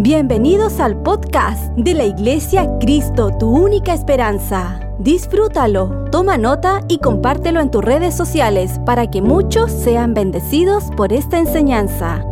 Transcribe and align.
Bienvenidos 0.00 0.78
al 0.78 1.02
podcast 1.02 1.72
de 1.76 1.92
la 1.92 2.06
Iglesia 2.06 2.68
Cristo, 2.80 3.36
tu 3.36 3.48
única 3.48 3.92
esperanza. 3.92 4.78
Disfrútalo, 5.00 6.04
toma 6.12 6.38
nota 6.38 6.82
y 6.88 6.98
compártelo 6.98 7.60
en 7.60 7.72
tus 7.72 7.84
redes 7.84 8.16
sociales 8.16 8.78
para 8.86 9.10
que 9.10 9.22
muchos 9.22 9.72
sean 9.72 10.14
bendecidos 10.14 10.84
por 10.96 11.12
esta 11.12 11.40
enseñanza. 11.40 12.24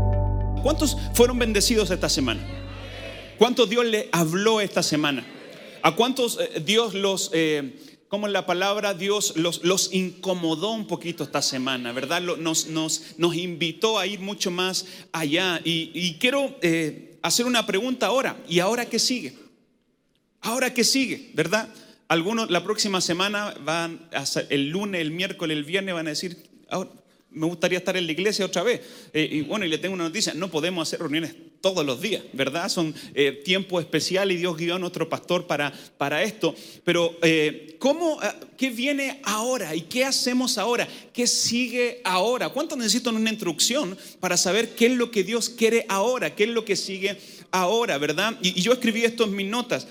¿Cuántos 0.63 0.97
fueron 1.13 1.41
bendecidos 1.41 1.91
esta 1.91 2.09
semana? 2.09 2.41
¿Cuántos 3.37 3.69
Dios 3.69 3.85
le 3.85 4.11
habló 4.13 4.61
esta 4.61 4.85
semana? 4.85 5.27
¿A 5.83 5.97
cuántos 5.97 6.39
eh, 6.39 6.61
Dios 6.65 6.95
los, 6.95 7.33
eh, 7.35 7.81
como 8.07 8.29
la 8.29 8.47
palabra, 8.47 8.95
Dios 8.95 9.35
los, 9.35 9.93
incomodó 9.93 10.71
un 10.71 10.87
poquito 10.87 11.25
esta 11.25 11.43
semana, 11.43 11.91
¿verdad? 11.91 12.21
Nos, 12.21 12.69
nos, 12.69 13.15
nos 13.19 13.35
invitó 13.35 13.99
a 13.99 14.07
ir 14.07 14.21
mucho 14.21 14.53
más 14.53 14.87
allá. 15.11 15.61
Y, 15.65 15.91
y 15.93 16.15
quiero 16.21 16.55
eh, 16.63 17.16
hacer 17.27 17.47
una 17.47 17.67
pregunta 17.67 18.07
ahora. 18.07 18.37
¿Y 18.49 18.61
ahora 18.61 18.87
qué 18.87 18.99
sigue? 18.99 19.35
¿Ahora 20.41 20.73
qué 20.73 20.85
sigue? 20.85 21.31
¿Verdad? 21.35 21.69
Algunos 22.09 22.51
la 22.51 22.63
próxima 22.63 23.01
semana 23.01 23.55
van, 23.65 24.09
el 24.49 24.69
lunes, 24.69 25.01
el 25.01 25.11
miércoles, 25.11 25.57
el 25.57 25.65
viernes 25.65 25.95
van 25.95 26.07
a 26.07 26.11
decir, 26.11 26.37
me 27.31 27.47
gustaría 27.47 27.79
estar 27.79 27.97
en 27.97 28.07
la 28.07 28.13
iglesia 28.13 28.47
otra 28.47 28.63
vez. 28.63 28.81
Eh, 29.13 29.29
y 29.31 29.41
bueno, 29.43 29.65
y 29.65 29.69
le 29.69 29.79
tengo 29.79 29.95
una 29.95 30.05
noticia, 30.05 30.35
no 30.35 30.49
podemos 30.51 30.87
hacer 30.87 31.01
reuniones 31.01 31.35
todos 31.67 31.85
los 31.85 32.01
días, 32.01 32.23
¿verdad? 32.33 32.69
Son 32.69 32.95
eh, 33.13 33.43
tiempos 33.45 33.83
especiales 33.83 34.37
y 34.37 34.39
Dios 34.39 34.57
guió 34.57 34.77
a 34.77 34.79
nuestro 34.79 35.09
pastor 35.09 35.49
para, 35.49 35.73
para 35.99 36.23
esto. 36.23 36.55
Pero, 36.85 37.19
eh, 37.23 37.75
¿cómo, 37.81 38.21
ah, 38.23 38.37
¿qué 38.57 38.71
viene 38.71 39.19
ahora? 39.25 39.75
¿Y 39.75 39.81
qué 39.81 40.05
hacemos 40.05 40.59
ahora? 40.59 40.87
¿Qué 41.13 41.27
sigue 41.27 42.03
ahora? 42.05 42.51
¿Cuánto 42.51 42.77
necesitan 42.77 43.17
una 43.17 43.31
instrucción 43.31 43.99
para 44.21 44.37
saber 44.37 44.77
qué 44.77 44.87
es 44.87 44.93
lo 44.93 45.11
que 45.11 45.25
Dios 45.25 45.49
quiere 45.49 45.85
ahora? 45.89 46.37
¿Qué 46.37 46.45
es 46.45 46.51
lo 46.51 46.65
que 46.65 46.77
sigue 46.77 47.17
ahora, 47.51 47.99
verdad? 47.99 48.39
Y, 48.41 48.57
y 48.61 48.63
yo 48.63 48.73
escribí 48.73 49.05
esto 49.05 49.25
en 49.25 49.35
mis 49.35 49.49
notas. 49.49 49.89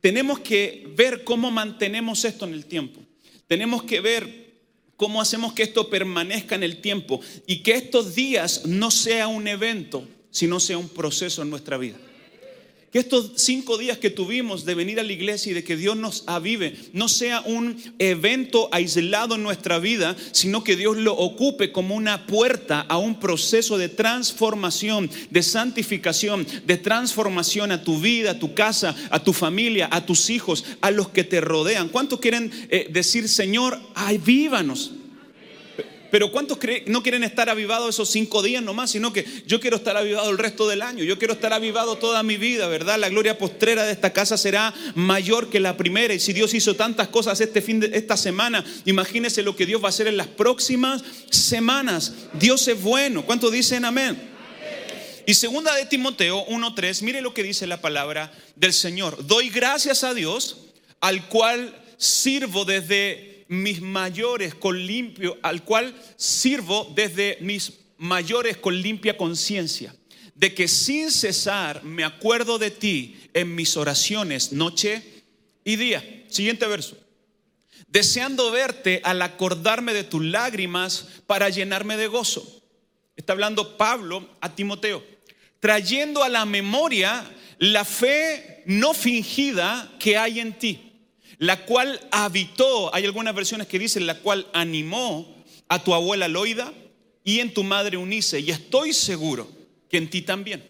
tenemos 0.00 0.38
que 0.38 0.86
ver 0.94 1.24
cómo 1.24 1.50
mantenemos 1.50 2.24
esto 2.24 2.44
en 2.44 2.54
el 2.54 2.66
tiempo. 2.66 3.00
Tenemos 3.48 3.82
que 3.82 4.00
ver 4.00 4.48
cómo 4.96 5.20
hacemos 5.20 5.54
que 5.54 5.64
esto 5.64 5.90
permanezca 5.90 6.54
en 6.54 6.62
el 6.62 6.80
tiempo 6.80 7.20
y 7.48 7.64
que 7.64 7.72
estos 7.72 8.14
días 8.14 8.64
no 8.64 8.92
sea 8.92 9.26
un 9.26 9.48
evento, 9.48 10.06
sino 10.38 10.60
sea 10.60 10.78
un 10.78 10.88
proceso 10.88 11.42
en 11.42 11.50
nuestra 11.50 11.76
vida. 11.78 11.96
Que 12.92 13.00
estos 13.00 13.32
cinco 13.34 13.76
días 13.76 13.98
que 13.98 14.08
tuvimos 14.08 14.64
de 14.64 14.76
venir 14.76 15.00
a 15.00 15.02
la 15.02 15.12
iglesia 15.12 15.50
y 15.50 15.54
de 15.54 15.64
que 15.64 15.76
Dios 15.76 15.96
nos 15.96 16.22
avive 16.28 16.74
no 16.92 17.08
sea 17.08 17.40
un 17.40 17.76
evento 17.98 18.68
aislado 18.70 19.34
en 19.34 19.42
nuestra 19.42 19.80
vida, 19.80 20.16
sino 20.30 20.62
que 20.62 20.76
Dios 20.76 20.96
lo 20.96 21.14
ocupe 21.14 21.72
como 21.72 21.96
una 21.96 22.24
puerta 22.26 22.80
a 22.88 22.98
un 22.98 23.18
proceso 23.18 23.78
de 23.78 23.88
transformación, 23.88 25.10
de 25.28 25.42
santificación, 25.42 26.46
de 26.66 26.76
transformación 26.76 27.72
a 27.72 27.82
tu 27.82 27.98
vida, 28.00 28.30
a 28.30 28.38
tu 28.38 28.54
casa, 28.54 28.94
a 29.10 29.22
tu 29.22 29.32
familia, 29.32 29.88
a 29.90 30.06
tus 30.06 30.30
hijos, 30.30 30.64
a 30.80 30.92
los 30.92 31.08
que 31.08 31.24
te 31.24 31.40
rodean. 31.40 31.88
¿Cuántos 31.88 32.20
quieren 32.20 32.50
eh, 32.70 32.88
decir, 32.90 33.28
Señor, 33.28 33.78
avívanos? 33.96 34.92
Pero 36.10 36.32
¿cuántos 36.32 36.58
no 36.86 37.02
quieren 37.02 37.24
estar 37.24 37.50
avivados 37.50 37.94
esos 37.94 38.10
cinco 38.10 38.42
días 38.42 38.62
nomás? 38.62 38.90
Sino 38.90 39.12
que 39.12 39.26
yo 39.46 39.60
quiero 39.60 39.76
estar 39.76 39.96
avivado 39.96 40.30
el 40.30 40.38
resto 40.38 40.66
del 40.68 40.82
año. 40.82 41.04
Yo 41.04 41.18
quiero 41.18 41.34
estar 41.34 41.52
avivado 41.52 41.96
toda 41.96 42.22
mi 42.22 42.36
vida, 42.36 42.66
¿verdad? 42.68 42.98
La 42.98 43.08
gloria 43.08 43.36
postrera 43.36 43.84
de 43.84 43.92
esta 43.92 44.12
casa 44.12 44.38
será 44.38 44.74
mayor 44.94 45.50
que 45.50 45.60
la 45.60 45.76
primera. 45.76 46.14
Y 46.14 46.20
si 46.20 46.32
Dios 46.32 46.54
hizo 46.54 46.76
tantas 46.76 47.08
cosas 47.08 47.40
este 47.40 47.60
fin 47.60 47.80
de 47.80 47.90
esta 47.92 48.16
semana, 48.16 48.64
imagínese 48.86 49.42
lo 49.42 49.54
que 49.54 49.66
Dios 49.66 49.82
va 49.82 49.86
a 49.86 49.90
hacer 49.90 50.06
en 50.06 50.16
las 50.16 50.28
próximas 50.28 51.02
semanas. 51.30 52.14
Dios 52.34 52.66
es 52.68 52.82
bueno. 52.82 53.26
¿Cuántos 53.26 53.52
dicen 53.52 53.84
amén? 53.84 54.38
Y 55.26 55.34
segunda 55.34 55.74
de 55.74 55.84
Timoteo 55.84 56.46
1.3, 56.46 57.02
mire 57.02 57.20
lo 57.20 57.34
que 57.34 57.42
dice 57.42 57.66
la 57.66 57.82
palabra 57.82 58.32
del 58.56 58.72
Señor. 58.72 59.26
Doy 59.26 59.50
gracias 59.50 60.02
a 60.02 60.14
Dios 60.14 60.56
al 61.00 61.28
cual 61.28 61.78
sirvo 61.98 62.64
desde 62.64 63.27
mis 63.48 63.80
mayores 63.80 64.54
con 64.54 64.86
limpio, 64.86 65.38
al 65.42 65.64
cual 65.64 65.94
sirvo 66.16 66.92
desde 66.94 67.38
mis 67.40 67.80
mayores 67.96 68.58
con 68.58 68.80
limpia 68.80 69.16
conciencia, 69.16 69.94
de 70.34 70.54
que 70.54 70.68
sin 70.68 71.10
cesar 71.10 71.82
me 71.82 72.04
acuerdo 72.04 72.58
de 72.58 72.70
ti 72.70 73.16
en 73.34 73.54
mis 73.54 73.76
oraciones 73.76 74.52
noche 74.52 75.02
y 75.64 75.76
día. 75.76 76.24
Siguiente 76.28 76.66
verso. 76.66 76.96
Deseando 77.88 78.50
verte 78.50 79.00
al 79.02 79.22
acordarme 79.22 79.94
de 79.94 80.04
tus 80.04 80.22
lágrimas 80.22 81.06
para 81.26 81.48
llenarme 81.48 81.96
de 81.96 82.06
gozo. 82.06 82.62
Está 83.16 83.32
hablando 83.32 83.76
Pablo 83.76 84.28
a 84.40 84.54
Timoteo, 84.54 85.02
trayendo 85.58 86.22
a 86.22 86.28
la 86.28 86.44
memoria 86.44 87.24
la 87.58 87.84
fe 87.84 88.62
no 88.66 88.94
fingida 88.94 89.90
que 89.98 90.16
hay 90.16 90.38
en 90.38 90.52
ti 90.58 90.87
la 91.38 91.64
cual 91.64 92.00
habitó, 92.10 92.94
hay 92.94 93.04
algunas 93.04 93.34
versiones 93.34 93.68
que 93.68 93.78
dicen, 93.78 94.06
la 94.06 94.18
cual 94.18 94.46
animó 94.52 95.36
a 95.68 95.82
tu 95.82 95.94
abuela 95.94 96.28
Loida 96.28 96.72
y 97.24 97.40
en 97.40 97.54
tu 97.54 97.62
madre 97.62 97.96
Unice, 97.96 98.40
y 98.40 98.50
estoy 98.50 98.92
seguro 98.92 99.48
que 99.88 99.98
en 99.98 100.10
ti 100.10 100.22
también. 100.22 100.68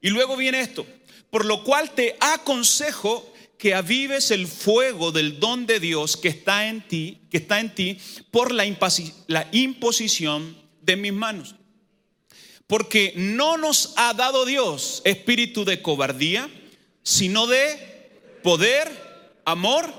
Y 0.00 0.10
luego 0.10 0.36
viene 0.36 0.60
esto, 0.60 0.86
por 1.30 1.44
lo 1.44 1.62
cual 1.62 1.92
te 1.92 2.16
aconsejo 2.20 3.30
que 3.60 3.74
avives 3.74 4.30
el 4.30 4.46
fuego 4.46 5.12
del 5.12 5.38
don 5.38 5.66
de 5.66 5.78
Dios 5.80 6.16
que 6.16 6.28
está 6.28 6.66
en 6.68 6.80
ti, 6.80 7.18
que 7.30 7.36
está 7.36 7.60
en 7.60 7.74
ti 7.74 7.98
por 8.30 8.52
la, 8.52 8.64
la 9.26 9.48
imposición 9.52 10.56
de 10.80 10.96
mis 10.96 11.12
manos. 11.12 11.54
Porque 12.66 13.12
no 13.16 13.58
nos 13.58 13.92
ha 13.96 14.14
dado 14.14 14.46
Dios 14.46 15.02
espíritu 15.04 15.66
de 15.66 15.82
cobardía, 15.82 16.48
sino 17.02 17.46
de 17.46 18.38
poder, 18.42 18.88
amor 19.50 19.92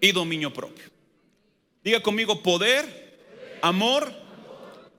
y 0.00 0.12
dominio 0.12 0.52
propio. 0.52 0.84
Diga 1.82 2.02
conmigo 2.02 2.42
poder, 2.42 3.18
amor 3.62 4.12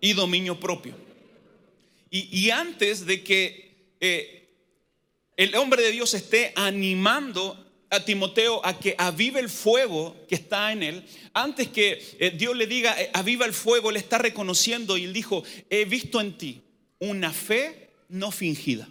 y 0.02 0.14
dominio 0.14 0.60
propio. 0.60 0.96
Y, 2.10 2.52
antes 2.52 3.08
de 3.08 3.24
que 3.24 3.96
eh, 4.00 4.48
el 5.36 5.56
hombre 5.56 5.82
de 5.82 5.92
Dios 5.92 6.14
esté 6.14 6.54
animando 6.56 7.58
a 7.90 8.06
Timoteo 8.06 8.64
a 8.64 8.80
que 8.80 8.94
avive 9.00 9.40
el 9.40 9.50
fuego 9.50 10.16
que 10.28 10.36
está 10.36 10.72
en 10.72 10.84
él, 10.84 11.04
antes 11.34 11.70
que 11.70 12.00
eh, 12.20 12.32
Dios 12.38 12.56
le 12.56 12.68
diga, 12.68 13.02
eh, 13.02 13.10
aviva 13.14 13.48
el 13.48 13.54
fuego, 13.54 13.90
le 13.90 13.98
está 13.98 14.20
reconociendo 14.20 14.96
y 14.96 15.06
él 15.06 15.14
dijo, 15.14 15.44
he 15.72 15.86
visto 15.86 16.22
en 16.22 16.38
ti 16.38 16.62
una 17.00 17.34
fe 17.34 17.90
no 18.10 18.30
fingida. 18.30 18.88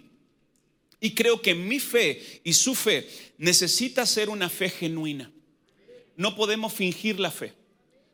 Y 1.03 1.13
creo 1.13 1.39
que 1.39 1.53
mi 1.53 1.79
fe 1.79 2.41
y 2.43 2.53
su 2.53 2.73
fe 2.73 3.07
necesita 3.37 4.07
ser 4.07 4.29
una 4.29 4.49
fe 4.49 4.69
genuina 4.69 5.31
no 6.15 6.35
podemos 6.35 6.73
fingir 6.73 7.19
la 7.19 7.31
fe. 7.31 7.53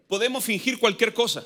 Podemos 0.07 0.43
fingir 0.43 0.79
cualquier 0.79 1.13
cosa, 1.13 1.45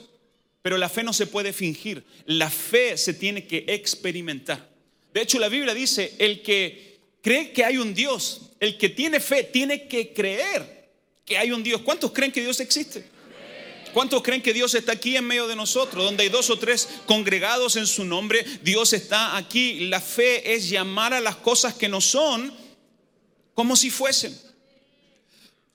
pero 0.62 0.78
la 0.78 0.90
fe 0.90 1.04
no 1.04 1.14
se 1.14 1.28
puede 1.28 1.52
fingir. 1.54 2.04
La 2.26 2.50
fe 2.50 2.98
se 2.98 3.14
tiene 3.14 3.46
que 3.46 3.66
experimentar. 3.68 4.70
De 5.14 5.22
hecho, 5.22 5.40
la 5.40 5.50
Biblia 5.50 5.74
dice, 5.74 6.16
el 6.18 6.42
que 6.42 7.00
cree 7.22 7.52
que 7.52 7.64
hay 7.64 7.78
un 7.78 7.94
Dios, 7.94 8.52
el 8.60 8.78
que 8.78 8.90
tiene 8.90 9.20
fe, 9.20 9.44
tiene 9.44 9.88
que 9.88 10.14
creer 10.14 10.90
que 11.26 11.38
hay 11.38 11.52
un 11.52 11.64
Dios. 11.64 11.82
¿Cuántos 11.82 12.12
creen 12.12 12.32
que 12.32 12.42
Dios 12.42 12.60
existe? 12.60 13.06
¿Cuántos 13.94 14.24
creen 14.24 14.42
que 14.42 14.54
Dios 14.54 14.74
está 14.76 14.94
aquí 14.94 15.16
en 15.16 15.26
medio 15.26 15.48
de 15.48 15.56
nosotros? 15.56 16.04
Donde 16.04 16.24
hay 16.24 16.30
dos 16.30 16.50
o 16.50 16.58
tres 16.58 16.90
congregados 17.06 17.76
en 17.76 17.88
su 17.88 18.04
nombre, 18.04 18.46
Dios 18.64 18.94
está 18.94 19.38
aquí. 19.38 19.88
La 19.88 20.02
fe 20.02 20.54
es 20.54 20.70
llamar 20.70 21.14
a 21.14 21.22
las 21.22 21.36
cosas 21.36 21.74
que 21.76 21.88
no 21.88 22.02
son 22.02 22.54
como 23.54 23.76
si 23.76 23.90
fuesen 23.90 24.38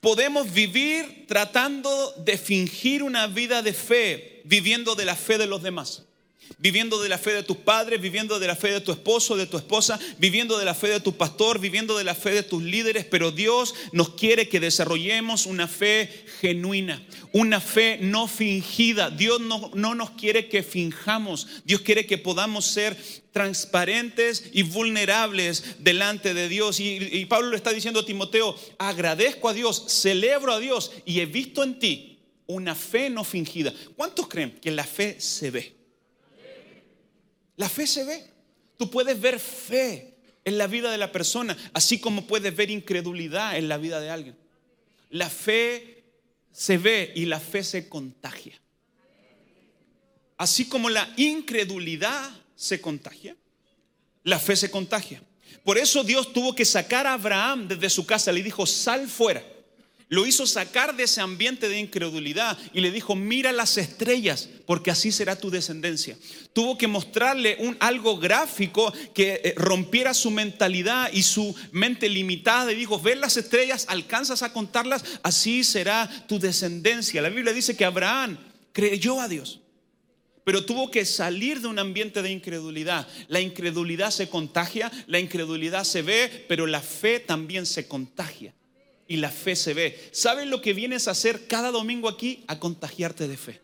podemos 0.00 0.52
vivir 0.52 1.26
tratando 1.26 2.12
de 2.18 2.38
fingir 2.38 3.02
una 3.02 3.26
vida 3.26 3.62
de 3.62 3.72
fe, 3.72 4.42
viviendo 4.44 4.94
de 4.94 5.04
la 5.04 5.16
fe 5.16 5.38
de 5.38 5.46
los 5.46 5.62
demás. 5.62 6.04
Viviendo 6.58 7.00
de 7.00 7.08
la 7.08 7.18
fe 7.18 7.32
de 7.32 7.42
tus 7.42 7.58
padres, 7.58 8.00
viviendo 8.00 8.38
de 8.38 8.46
la 8.46 8.56
fe 8.56 8.72
de 8.72 8.80
tu 8.80 8.92
esposo, 8.92 9.36
de 9.36 9.46
tu 9.46 9.56
esposa, 9.56 9.98
viviendo 10.18 10.58
de 10.58 10.64
la 10.64 10.74
fe 10.74 10.88
de 10.88 11.00
tu 11.00 11.16
pastor, 11.16 11.58
viviendo 11.58 11.98
de 11.98 12.04
la 12.04 12.14
fe 12.14 12.30
de 12.30 12.42
tus 12.42 12.62
líderes, 12.62 13.04
pero 13.04 13.30
Dios 13.30 13.74
nos 13.92 14.10
quiere 14.10 14.48
que 14.48 14.60
desarrollemos 14.60 15.46
una 15.46 15.68
fe 15.68 16.24
genuina, 16.40 17.06
una 17.32 17.60
fe 17.60 17.98
no 18.00 18.26
fingida. 18.28 19.10
Dios 19.10 19.40
no, 19.40 19.70
no 19.74 19.94
nos 19.94 20.10
quiere 20.10 20.48
que 20.48 20.62
finjamos, 20.62 21.46
Dios 21.64 21.82
quiere 21.82 22.06
que 22.06 22.18
podamos 22.18 22.66
ser 22.66 22.96
transparentes 23.38 24.50
y 24.52 24.62
vulnerables 24.62 25.76
delante 25.78 26.34
de 26.34 26.48
Dios. 26.48 26.80
Y, 26.80 27.24
Pablo 27.26 27.50
le 27.50 27.56
está 27.56 27.72
diciendo 27.72 28.00
a 28.00 28.04
Timoteo, 28.04 28.56
agradezco 28.78 29.48
a 29.48 29.54
Dios, 29.54 29.84
celebro 29.86 30.52
a 30.52 30.58
Dios 30.58 30.90
y 31.04 31.20
he 31.20 31.26
visto 31.26 31.62
en 31.62 31.78
ti 31.78 32.18
una 32.46 32.74
fe 32.74 33.10
no 33.10 33.22
fingida. 33.22 33.72
¿Cuántos 33.96 34.26
creen 34.26 34.58
que 34.60 34.72
la 34.72 34.82
fe 34.82 35.20
se 35.20 35.52
ve? 35.52 35.77
La 37.58 37.68
fe 37.68 37.86
se 37.86 38.04
ve. 38.04 38.24
Tú 38.78 38.88
puedes 38.88 39.20
ver 39.20 39.38
fe 39.38 40.14
en 40.44 40.56
la 40.56 40.66
vida 40.66 40.90
de 40.90 40.96
la 40.96 41.12
persona, 41.12 41.56
así 41.74 41.98
como 41.98 42.26
puedes 42.26 42.54
ver 42.56 42.70
incredulidad 42.70 43.58
en 43.58 43.68
la 43.68 43.76
vida 43.76 44.00
de 44.00 44.08
alguien. 44.08 44.36
La 45.10 45.28
fe 45.28 46.04
se 46.52 46.78
ve 46.78 47.12
y 47.14 47.26
la 47.26 47.40
fe 47.40 47.62
se 47.62 47.88
contagia. 47.88 48.58
Así 50.36 50.68
como 50.68 50.88
la 50.88 51.12
incredulidad 51.16 52.30
se 52.54 52.80
contagia, 52.80 53.36
La 54.22 54.38
fe 54.38 54.56
se 54.56 54.70
contagia. 54.70 55.22
Por 55.64 55.78
eso 55.78 56.04
Dios 56.04 56.32
tuvo 56.32 56.54
que 56.54 56.64
sacar 56.64 57.06
a 57.06 57.14
Abraham 57.14 57.66
desde 57.66 57.88
su 57.88 58.04
casa. 58.04 58.30
Le 58.30 58.42
dijo, 58.42 58.66
sal 58.66 59.08
fuera. 59.08 59.42
Lo 60.10 60.24
hizo 60.24 60.46
sacar 60.46 60.96
de 60.96 61.04
ese 61.04 61.20
ambiente 61.20 61.68
de 61.68 61.78
incredulidad 61.78 62.56
y 62.72 62.80
le 62.80 62.90
dijo, 62.90 63.14
mira 63.14 63.52
las 63.52 63.76
estrellas, 63.76 64.48
porque 64.64 64.90
así 64.90 65.12
será 65.12 65.36
tu 65.36 65.50
descendencia. 65.50 66.16
Tuvo 66.54 66.78
que 66.78 66.86
mostrarle 66.86 67.56
un, 67.60 67.76
algo 67.78 68.18
gráfico 68.18 68.90
que 69.14 69.42
eh, 69.44 69.54
rompiera 69.56 70.14
su 70.14 70.30
mentalidad 70.30 71.10
y 71.12 71.22
su 71.22 71.54
mente 71.72 72.08
limitada. 72.08 72.72
Y 72.72 72.76
dijo, 72.76 72.98
ver 72.98 73.18
las 73.18 73.36
estrellas, 73.36 73.84
alcanzas 73.90 74.42
a 74.42 74.54
contarlas, 74.54 75.04
así 75.22 75.62
será 75.62 76.08
tu 76.26 76.38
descendencia. 76.38 77.20
La 77.20 77.28
Biblia 77.28 77.52
dice 77.52 77.76
que 77.76 77.84
Abraham 77.84 78.38
creyó 78.72 79.20
a 79.20 79.28
Dios 79.28 79.60
pero 80.44 80.64
tuvo 80.64 80.90
que 80.90 81.04
salir 81.04 81.60
de 81.60 81.68
un 81.68 81.78
ambiente 81.78 82.22
de 82.22 82.30
incredulidad. 82.30 83.06
La 83.28 83.38
incredulidad 83.38 84.10
se 84.10 84.30
contagia, 84.30 84.90
la 85.06 85.18
incredulidad 85.18 85.84
se 85.84 86.00
ve, 86.00 86.46
pero 86.48 86.66
la 86.66 86.80
fe 86.80 87.20
también 87.20 87.66
se 87.66 87.86
contagia 87.86 88.54
y 89.08 89.16
la 89.16 89.30
fe 89.30 89.56
se 89.56 89.74
ve. 89.74 90.10
¿Sabes 90.12 90.46
lo 90.46 90.60
que 90.60 90.74
vienes 90.74 91.08
a 91.08 91.12
hacer 91.12 91.48
cada 91.48 91.72
domingo 91.72 92.08
aquí? 92.08 92.44
A 92.46 92.60
contagiarte 92.60 93.26
de 93.26 93.36
fe. 93.36 93.60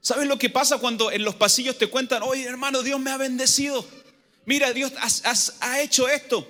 ¿Sabes 0.00 0.26
lo 0.26 0.36
que 0.36 0.50
pasa 0.50 0.78
cuando 0.78 1.12
en 1.12 1.24
los 1.24 1.36
pasillos 1.36 1.78
te 1.78 1.86
cuentan, 1.86 2.22
oye 2.24 2.42
hermano, 2.44 2.82
Dios 2.82 2.98
me 2.98 3.12
ha 3.12 3.16
bendecido? 3.16 3.86
Mira, 4.44 4.72
Dios 4.72 4.92
ha 5.60 5.80
hecho 5.80 6.08
esto. 6.08 6.46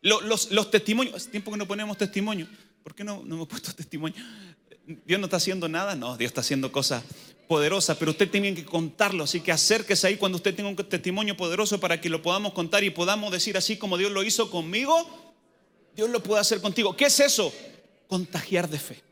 Los, 0.00 0.70
testimonios, 0.70 1.14
hace 1.14 1.30
tiempo 1.30 1.52
que 1.52 1.58
no 1.58 1.68
ponemos 1.68 1.98
testimonio. 1.98 2.48
¿Por 2.82 2.94
qué 2.94 3.04
no, 3.04 3.22
no 3.22 3.34
hemos 3.34 3.48
puesto 3.48 3.74
testimonio? 3.74 4.16
Dios 5.04 5.20
no 5.20 5.26
está 5.26 5.36
haciendo 5.36 5.68
nada, 5.68 5.94
no, 5.94 6.16
Dios 6.16 6.30
está 6.30 6.40
haciendo 6.40 6.72
cosas 6.72 7.04
poderosa, 7.46 7.98
pero 7.98 8.12
usted 8.12 8.30
tiene 8.30 8.54
que 8.54 8.64
contarlo. 8.64 9.24
Así 9.24 9.40
que 9.40 9.52
acérquese 9.52 10.06
ahí 10.06 10.16
cuando 10.16 10.36
usted 10.36 10.54
tenga 10.54 10.70
un 10.70 10.76
testimonio 10.76 11.36
poderoso 11.36 11.78
para 11.80 12.00
que 12.00 12.08
lo 12.08 12.22
podamos 12.22 12.54
contar 12.54 12.82
y 12.82 12.90
podamos 12.90 13.30
decir 13.30 13.58
así 13.58 13.76
como 13.76 13.98
Dios 13.98 14.10
lo 14.10 14.22
hizo 14.22 14.50
conmigo, 14.50 15.29
Dios 15.94 16.10
lo 16.10 16.22
puede 16.22 16.40
hacer 16.40 16.60
contigo. 16.60 16.96
¿Qué 16.96 17.06
es 17.06 17.20
eso? 17.20 17.52
Contagiar 18.08 18.68
de 18.68 18.78
fe. 18.78 19.02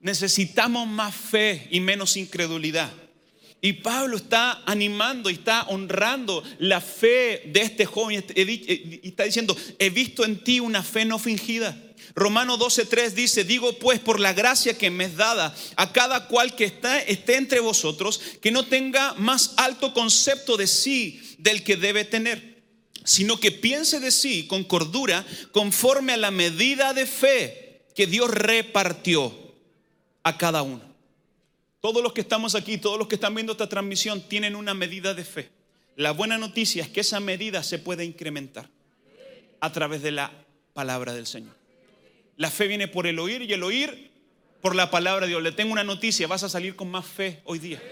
Necesitamos 0.00 0.86
más 0.88 1.14
fe 1.14 1.68
y 1.70 1.80
menos 1.80 2.16
incredulidad. 2.16 2.92
Y 3.64 3.74
Pablo 3.74 4.16
está 4.16 4.62
animando 4.66 5.30
y 5.30 5.34
está 5.34 5.62
honrando 5.68 6.42
la 6.58 6.80
fe 6.80 7.42
de 7.46 7.60
este 7.60 7.86
joven 7.86 8.24
y 8.34 9.08
está 9.08 9.22
diciendo, 9.22 9.56
he 9.78 9.90
visto 9.90 10.24
en 10.24 10.42
ti 10.42 10.58
una 10.58 10.82
fe 10.82 11.04
no 11.04 11.20
fingida. 11.20 11.80
Romano 12.16 12.58
12:3 12.58 13.12
dice, 13.12 13.44
digo 13.44 13.78
pues 13.78 14.00
por 14.00 14.18
la 14.18 14.32
gracia 14.32 14.76
que 14.76 14.90
me 14.90 15.04
es 15.04 15.16
dada 15.16 15.54
a 15.76 15.92
cada 15.92 16.26
cual 16.26 16.56
que 16.56 16.64
está, 16.64 17.00
esté 17.00 17.36
entre 17.36 17.60
vosotros, 17.60 18.20
que 18.40 18.50
no 18.50 18.66
tenga 18.66 19.14
más 19.14 19.54
alto 19.56 19.94
concepto 19.94 20.56
de 20.56 20.66
sí 20.66 21.36
del 21.38 21.62
que 21.62 21.76
debe 21.76 22.04
tener, 22.04 22.51
sino 23.04 23.38
que 23.38 23.50
piense 23.50 24.00
de 24.00 24.10
sí 24.10 24.46
con 24.46 24.64
cordura 24.64 25.24
conforme 25.52 26.12
a 26.12 26.16
la 26.16 26.30
medida 26.30 26.92
de 26.94 27.06
fe 27.06 27.82
que 27.94 28.06
Dios 28.06 28.30
repartió 28.30 29.32
a 30.22 30.38
cada 30.38 30.62
uno. 30.62 30.82
Todos 31.80 32.02
los 32.02 32.12
que 32.12 32.20
estamos 32.20 32.54
aquí, 32.54 32.78
todos 32.78 32.98
los 32.98 33.08
que 33.08 33.16
están 33.16 33.34
viendo 33.34 33.52
esta 33.52 33.68
transmisión 33.68 34.20
tienen 34.28 34.54
una 34.54 34.72
medida 34.72 35.14
de 35.14 35.24
fe. 35.24 35.50
La 35.96 36.12
buena 36.12 36.38
noticia 36.38 36.84
es 36.84 36.88
que 36.88 37.00
esa 37.00 37.20
medida 37.20 37.62
se 37.62 37.78
puede 37.78 38.04
incrementar 38.04 38.68
a 39.60 39.72
través 39.72 40.02
de 40.02 40.12
la 40.12 40.32
palabra 40.74 41.12
del 41.12 41.26
Señor. 41.26 41.54
La 42.36 42.50
fe 42.50 42.66
viene 42.66 42.88
por 42.88 43.06
el 43.06 43.18
oír 43.18 43.42
y 43.42 43.52
el 43.52 43.62
oír 43.62 44.10
por 44.60 44.74
la 44.74 44.90
palabra 44.90 45.26
de 45.26 45.30
Dios. 45.30 45.42
Le 45.42 45.52
tengo 45.52 45.72
una 45.72 45.84
noticia, 45.84 46.26
vas 46.26 46.44
a 46.44 46.48
salir 46.48 46.76
con 46.76 46.90
más 46.90 47.04
fe 47.04 47.40
hoy 47.44 47.58
día. 47.58 47.82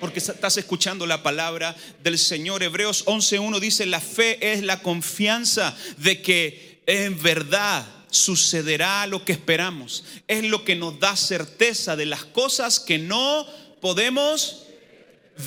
Porque 0.00 0.18
estás 0.18 0.56
escuchando 0.56 1.06
la 1.06 1.22
palabra 1.22 1.76
del 2.02 2.18
Señor. 2.18 2.62
Hebreos 2.62 3.04
11.1 3.04 3.60
dice, 3.60 3.86
la 3.86 4.00
fe 4.00 4.52
es 4.52 4.62
la 4.62 4.80
confianza 4.80 5.76
de 5.98 6.22
que 6.22 6.82
en 6.86 7.22
verdad 7.22 7.86
sucederá 8.10 9.06
lo 9.06 9.24
que 9.24 9.32
esperamos. 9.32 10.04
Es 10.26 10.44
lo 10.44 10.64
que 10.64 10.74
nos 10.74 10.98
da 10.98 11.16
certeza 11.16 11.96
de 11.96 12.06
las 12.06 12.24
cosas 12.24 12.80
que 12.80 12.98
no 12.98 13.46
podemos 13.80 14.64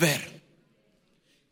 ver. 0.00 0.40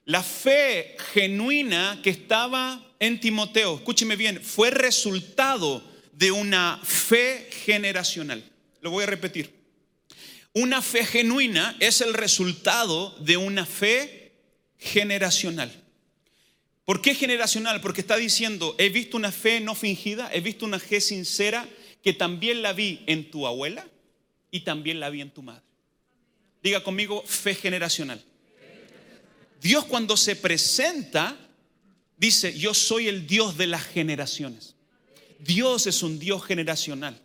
La 0.05 0.23
fe 0.23 0.97
genuina 1.13 2.01
que 2.03 2.11
estaba 2.11 2.85
en 2.99 3.21
Timoteo, 3.21 3.77
escúcheme 3.77 4.17
bien, 4.17 4.41
fue 4.43 4.71
resultado 4.71 5.83
de 6.13 6.31
una 6.31 6.81
fe 6.83 7.49
generacional. 7.65 8.45
Lo 8.81 8.91
voy 8.91 9.05
a 9.05 9.07
repetir. 9.07 9.62
Una 10.55 10.83
fe 10.83 11.05
genuina 11.07 11.77
es 11.81 12.01
el 12.01 12.13
resultado 12.13 13.17
de 13.21 13.37
una 13.39 13.65
fe 13.65 14.33
generacional. 14.79 15.73
¿Por 16.85 17.01
qué 17.01 17.15
generacional? 17.15 17.81
Porque 17.81 18.03
está 18.03 18.17
diciendo, 18.17 18.75
he 18.79 18.91
visto 18.91 19.17
una 19.17 19.33
fe 19.33 19.61
no 19.61 19.75
fingida, 19.75 20.31
he 20.33 20.41
visto 20.41 20.67
una 20.67 20.79
fe 20.79 21.01
sincera 21.01 21.67
que 22.03 22.13
también 22.13 22.61
la 22.61 22.73
vi 22.73 23.03
en 23.07 23.31
tu 23.31 23.47
abuela 23.47 23.87
y 24.51 24.61
también 24.61 25.01
la 25.01 25.09
vi 25.09 25.21
en 25.21 25.31
tu 25.31 25.43
madre. 25.43 25.63
Diga 26.63 26.83
conmigo, 26.83 27.23
fe 27.27 27.55
generacional. 27.55 28.23
Dios 29.61 29.85
cuando 29.85 30.17
se 30.17 30.37
presenta, 30.37 31.37
dice, 32.17 32.59
yo 32.59 32.75
soy 32.75 33.09
el 33.09 33.27
Dios 33.27 33.57
de 33.57 33.69
las 33.69 33.85
generaciones. 33.85 34.75
Dios 35.39 35.87
es 35.87 36.03
un 36.03 36.19
Dios 36.19 36.45
generacional. 36.45 37.21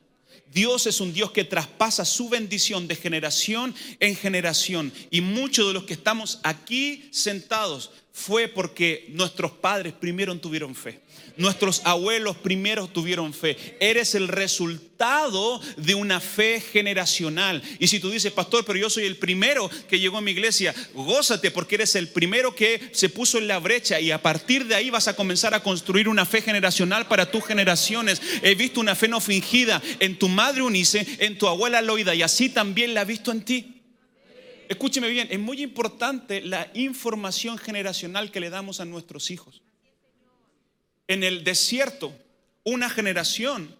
Dios 0.54 0.88
es 0.88 1.02
un 1.02 1.14
Dios 1.14 1.32
que 1.32 1.44
traspasa 1.44 2.06
su 2.06 2.30
bendición 2.30 2.88
de 2.88 2.96
generación 2.96 3.76
en 4.00 4.16
generación. 4.16 4.92
Y 5.12 5.22
muchos 5.22 5.68
de 5.68 5.74
los 5.74 5.84
que 5.84 5.94
estamos 5.94 6.40
aquí 6.44 7.10
sentados 7.12 7.92
fue 8.18 8.48
porque 8.48 9.06
nuestros 9.10 9.52
padres 9.52 9.94
primero 9.94 10.36
tuvieron 10.40 10.74
fe. 10.74 11.02
Nuestros 11.38 11.82
abuelos 11.86 12.36
primero 12.36 12.88
tuvieron 12.88 13.32
fe. 13.32 13.78
Eres 13.80 14.16
el 14.16 14.28
resultado 14.28 15.62
de 15.78 15.94
una 15.94 16.20
fe 16.20 16.60
generacional. 16.60 17.62
Y 17.78 17.88
si 17.88 18.00
tú 18.00 18.10
dices, 18.10 18.32
pastor, 18.32 18.66
pero 18.66 18.80
yo 18.80 18.90
soy 18.90 19.06
el 19.06 19.18
primero 19.18 19.70
que 19.88 20.00
llegó 20.00 20.18
a 20.18 20.22
mi 20.22 20.32
iglesia, 20.32 20.74
gózate 20.96 21.52
porque 21.52 21.76
eres 21.76 21.96
el 21.96 22.08
primero 22.08 22.56
que 22.56 22.90
se 22.92 23.10
puso 23.10 23.38
en 23.38 23.48
la 23.48 23.60
brecha 23.60 24.00
y 24.00 24.10
a 24.10 24.22
partir 24.22 24.66
de 24.66 24.74
ahí 24.74 24.90
vas 24.90 25.08
a 25.08 25.16
comenzar 25.16 25.54
a 25.54 25.62
construir 25.62 26.10
una 26.10 26.26
fe 26.26 26.42
generacional 26.42 27.08
para 27.08 27.30
tus 27.30 27.46
generaciones. 27.46 28.20
He 28.42 28.56
visto 28.56 28.80
una 28.80 28.96
fe 28.96 29.08
no 29.08 29.22
fingida 29.22 29.80
en 30.00 30.18
tu 30.18 30.28
madre 30.28 30.64
Unice, 30.64 31.06
en 31.20 31.38
tu 31.38 31.48
abuela 31.48 31.84
Loida 31.84 32.16
y 32.16 32.24
así 32.24 32.50
también 32.50 32.96
la 32.96 33.04
he 33.04 33.06
visto 33.06 33.32
en 33.32 33.42
ti. 33.42 33.77
Escúcheme 34.68 35.10
bien, 35.10 35.28
es 35.32 35.40
muy 35.40 35.62
importante 35.62 36.42
la 36.42 36.70
información 36.74 37.58
generacional 37.58 38.32
que 38.32 38.40
le 38.40 38.50
damos 38.50 38.80
a 38.80 38.86
nuestros 38.86 39.32
hijos. 39.32 39.62
En 41.08 41.24
el 41.24 41.44
desierto, 41.44 42.14
una 42.64 42.90
generación 42.90 43.74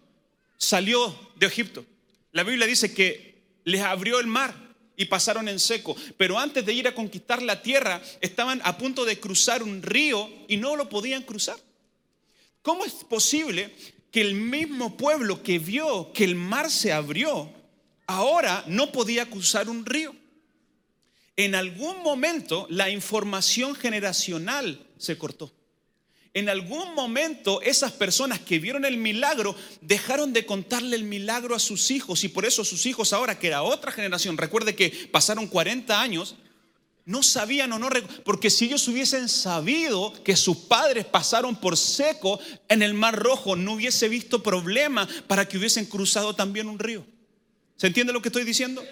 salió 0.56 1.14
de 1.36 1.46
Egipto. 1.46 1.84
La 2.32 2.42
Biblia 2.42 2.66
dice 2.66 2.94
que 2.94 3.42
les 3.64 3.82
abrió 3.82 4.18
el 4.18 4.26
mar 4.26 4.54
y 4.96 5.04
pasaron 5.04 5.48
en 5.48 5.60
seco. 5.60 5.94
Pero 6.16 6.38
antes 6.38 6.64
de 6.64 6.72
ir 6.72 6.88
a 6.88 6.94
conquistar 6.94 7.42
la 7.42 7.62
tierra, 7.62 8.02
estaban 8.20 8.60
a 8.64 8.78
punto 8.78 9.04
de 9.04 9.20
cruzar 9.20 9.62
un 9.62 9.82
río 9.82 10.28
y 10.48 10.56
no 10.56 10.74
lo 10.74 10.88
podían 10.88 11.22
cruzar. 11.22 11.58
¿Cómo 12.62 12.84
es 12.84 12.92
posible 12.92 13.74
que 14.10 14.22
el 14.22 14.34
mismo 14.34 14.96
pueblo 14.96 15.42
que 15.42 15.58
vio 15.58 16.12
que 16.12 16.24
el 16.24 16.34
mar 16.34 16.70
se 16.70 16.92
abrió, 16.92 17.52
ahora 18.06 18.64
no 18.66 18.90
podía 18.90 19.28
cruzar 19.30 19.68
un 19.68 19.86
río? 19.86 20.14
En 21.38 21.54
algún 21.54 22.02
momento 22.02 22.66
la 22.68 22.90
información 22.90 23.76
generacional 23.76 24.84
se 24.98 25.16
cortó. 25.16 25.52
En 26.34 26.48
algún 26.48 26.94
momento 26.94 27.62
esas 27.62 27.92
personas 27.92 28.40
que 28.40 28.58
vieron 28.58 28.84
el 28.84 28.96
milagro 28.96 29.54
dejaron 29.80 30.32
de 30.32 30.44
contarle 30.44 30.96
el 30.96 31.04
milagro 31.04 31.54
a 31.54 31.60
sus 31.60 31.92
hijos 31.92 32.24
y 32.24 32.28
por 32.28 32.44
eso 32.44 32.64
sus 32.64 32.84
hijos 32.86 33.12
ahora, 33.12 33.38
que 33.38 33.46
era 33.46 33.62
otra 33.62 33.92
generación, 33.92 34.36
recuerde 34.36 34.74
que 34.74 34.90
pasaron 35.12 35.46
40 35.46 36.00
años, 36.00 36.34
no 37.04 37.22
sabían 37.22 37.72
o 37.72 37.78
no, 37.78 37.88
porque 38.24 38.50
si 38.50 38.64
ellos 38.64 38.86
hubiesen 38.88 39.28
sabido 39.28 40.12
que 40.24 40.34
sus 40.34 40.56
padres 40.56 41.04
pasaron 41.04 41.54
por 41.54 41.76
seco 41.76 42.40
en 42.68 42.82
el 42.82 42.94
Mar 42.94 43.16
Rojo, 43.16 43.54
no 43.54 43.74
hubiese 43.74 44.08
visto 44.08 44.42
problema 44.42 45.08
para 45.28 45.46
que 45.46 45.56
hubiesen 45.56 45.86
cruzado 45.86 46.34
también 46.34 46.68
un 46.68 46.80
río. 46.80 47.06
¿Se 47.76 47.86
entiende 47.86 48.12
lo 48.12 48.20
que 48.20 48.28
estoy 48.28 48.44
diciendo? 48.44 48.84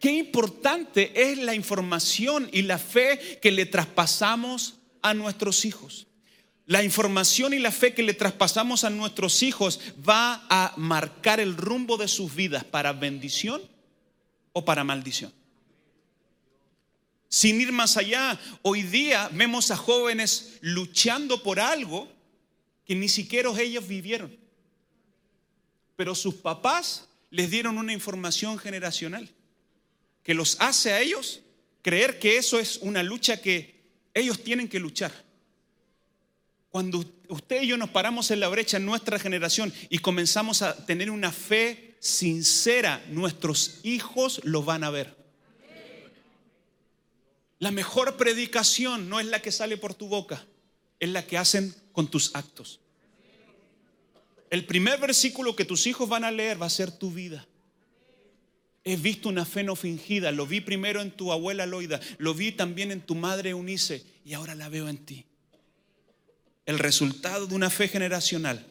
Qué 0.00 0.12
importante 0.12 1.30
es 1.30 1.38
la 1.38 1.54
información 1.54 2.48
y 2.52 2.62
la 2.62 2.78
fe 2.78 3.38
que 3.40 3.52
le 3.52 3.66
traspasamos 3.66 4.78
a 5.02 5.14
nuestros 5.14 5.64
hijos. 5.64 6.06
La 6.66 6.82
información 6.82 7.52
y 7.52 7.58
la 7.58 7.72
fe 7.72 7.94
que 7.94 8.02
le 8.02 8.14
traspasamos 8.14 8.84
a 8.84 8.90
nuestros 8.90 9.42
hijos 9.42 9.80
va 10.08 10.46
a 10.48 10.72
marcar 10.76 11.40
el 11.40 11.56
rumbo 11.56 11.96
de 11.96 12.08
sus 12.08 12.34
vidas 12.34 12.64
para 12.64 12.92
bendición 12.92 13.60
o 14.52 14.64
para 14.64 14.84
maldición. 14.84 15.32
Sin 17.28 17.60
ir 17.60 17.72
más 17.72 17.96
allá, 17.96 18.38
hoy 18.62 18.82
día 18.82 19.28
vemos 19.32 19.70
a 19.70 19.76
jóvenes 19.76 20.58
luchando 20.60 21.42
por 21.42 21.60
algo 21.60 22.08
que 22.84 22.94
ni 22.94 23.08
siquiera 23.08 23.50
ellos 23.60 23.86
vivieron. 23.86 24.36
Pero 25.96 26.14
sus 26.14 26.34
papás 26.36 27.08
les 27.30 27.50
dieron 27.50 27.78
una 27.78 27.92
información 27.92 28.58
generacional 28.58 29.30
que 30.22 30.34
los 30.34 30.56
hace 30.60 30.92
a 30.92 31.00
ellos 31.00 31.40
creer 31.82 32.18
que 32.18 32.36
eso 32.36 32.58
es 32.58 32.78
una 32.78 33.02
lucha 33.02 33.40
que 33.40 33.80
Ellos 34.12 34.42
tienen 34.42 34.68
que 34.68 34.80
luchar. 34.80 35.12
Cuando 36.68 37.04
usted 37.28 37.62
y 37.62 37.68
yo 37.68 37.76
nos 37.76 37.90
paramos 37.90 38.30
en 38.32 38.40
la 38.40 38.48
brecha 38.48 38.76
en 38.76 38.84
nuestra 38.84 39.20
generación 39.20 39.72
y 39.88 39.98
comenzamos 39.98 40.62
a 40.62 40.84
tener 40.84 41.10
una 41.10 41.30
fe 41.30 41.96
sincera, 42.00 43.04
nuestros 43.08 43.78
hijos 43.84 44.40
lo 44.42 44.64
van 44.64 44.82
a 44.82 44.90
ver. 44.90 45.16
La 47.60 47.70
mejor 47.70 48.16
predicación 48.16 49.08
no 49.08 49.20
es 49.20 49.26
la 49.26 49.42
que 49.42 49.52
sale 49.52 49.76
por 49.76 49.94
tu 49.94 50.08
boca, 50.08 50.44
es 50.98 51.08
la 51.10 51.24
que 51.24 51.38
hacen 51.38 51.74
con 51.92 52.08
tus 52.08 52.34
actos. 52.34 52.80
El 54.48 54.66
primer 54.66 54.98
versículo 54.98 55.54
que 55.54 55.64
tus 55.64 55.86
hijos 55.86 56.08
van 56.08 56.24
a 56.24 56.32
leer 56.32 56.60
va 56.60 56.66
a 56.66 56.70
ser 56.70 56.90
tu 56.90 57.12
vida. 57.12 57.46
He 58.82 58.96
visto 58.96 59.28
una 59.28 59.44
fe 59.44 59.62
no 59.62 59.76
fingida, 59.76 60.32
lo 60.32 60.46
vi 60.46 60.60
primero 60.60 61.02
en 61.02 61.10
tu 61.10 61.32
abuela 61.32 61.66
Loida, 61.66 62.00
lo 62.18 62.32
vi 62.34 62.52
también 62.52 62.90
en 62.90 63.02
tu 63.02 63.14
madre 63.14 63.50
Eunice 63.50 64.04
y 64.24 64.32
ahora 64.32 64.54
la 64.54 64.68
veo 64.68 64.88
en 64.88 64.98
ti. 65.04 65.26
El 66.64 66.78
resultado 66.78 67.46
de 67.46 67.54
una 67.54 67.68
fe 67.68 67.88
generacional 67.88 68.66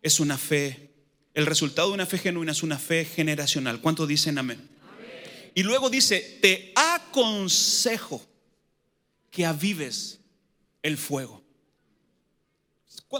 es 0.00 0.20
una 0.20 0.38
fe, 0.38 0.90
el 1.34 1.46
resultado 1.46 1.88
de 1.88 1.94
una 1.94 2.06
fe 2.06 2.18
genuina 2.18 2.52
es 2.52 2.62
una 2.62 2.78
fe 2.78 3.04
generacional. 3.04 3.80
¿Cuántos 3.80 4.06
dicen 4.06 4.38
amén? 4.38 4.68
Y 5.54 5.62
luego 5.62 5.90
dice, 5.90 6.38
te 6.40 6.72
aconsejo 6.74 8.24
que 9.30 9.44
avives 9.44 10.20
el 10.82 10.96
fuego. 10.96 11.42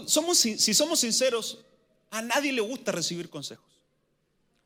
somos, 0.06 0.38
si 0.38 0.74
somos 0.74 1.00
sinceros, 1.00 1.64
a 2.10 2.22
nadie 2.22 2.52
le 2.52 2.60
gusta 2.60 2.92
recibir 2.92 3.28
consejos. 3.28 3.64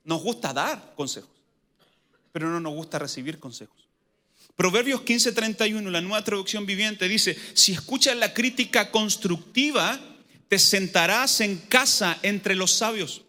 Nos 0.05 0.23
gusta 0.23 0.53
dar 0.53 0.95
consejos, 0.95 1.31
pero 2.37 2.51
no 2.51 2.61
nos 2.61 2.75
gusta 2.75 2.99
recibir 2.99 3.39
consejos. 3.39 3.89
Proverbios 4.57 5.01
15:31, 5.01 5.91
la 5.91 6.03
nueva 6.03 6.23
traducción 6.23 6.67
viviente, 6.67 7.09
dice, 7.09 7.35
si 7.55 7.73
escuchas 7.73 8.15
la 8.15 8.35
crítica 8.35 8.91
constructiva, 8.91 9.99
te 10.47 10.59
sentarás 10.59 11.41
en 11.41 11.57
casa 11.57 12.19
entre 12.21 12.55
los 12.55 12.73
sabios. 12.73 13.23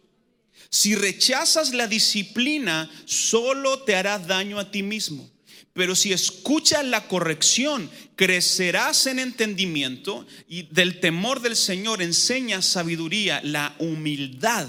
Si 0.69 0.93
rechazas 0.93 1.73
la 1.73 1.87
disciplina, 1.87 2.91
solo 3.05 3.83
te 3.83 3.95
harás 3.95 4.27
daño 4.27 4.59
a 4.59 4.71
ti 4.71 4.83
mismo. 4.83 5.31
Pero 5.71 5.95
si 5.95 6.11
escuchas 6.11 6.83
la 6.83 7.07
corrección, 7.07 7.89
crecerás 8.17 9.05
en 9.05 9.19
entendimiento 9.19 10.27
y 10.49 10.63
del 10.63 10.99
temor 10.99 11.39
del 11.39 11.55
Señor 11.55 12.01
enseñas 12.01 12.65
sabiduría. 12.65 13.39
La 13.41 13.73
humildad 13.79 14.67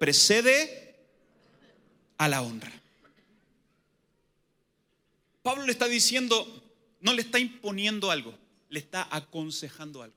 precede 0.00 0.96
a 2.16 2.26
la 2.26 2.42
honra. 2.42 2.77
Pablo 5.48 5.64
le 5.64 5.72
está 5.72 5.88
diciendo, 5.88 6.46
no 7.00 7.14
le 7.14 7.22
está 7.22 7.38
imponiendo 7.38 8.10
algo, 8.10 8.34
le 8.68 8.80
está 8.80 9.08
aconsejando 9.10 10.02
algo. 10.02 10.14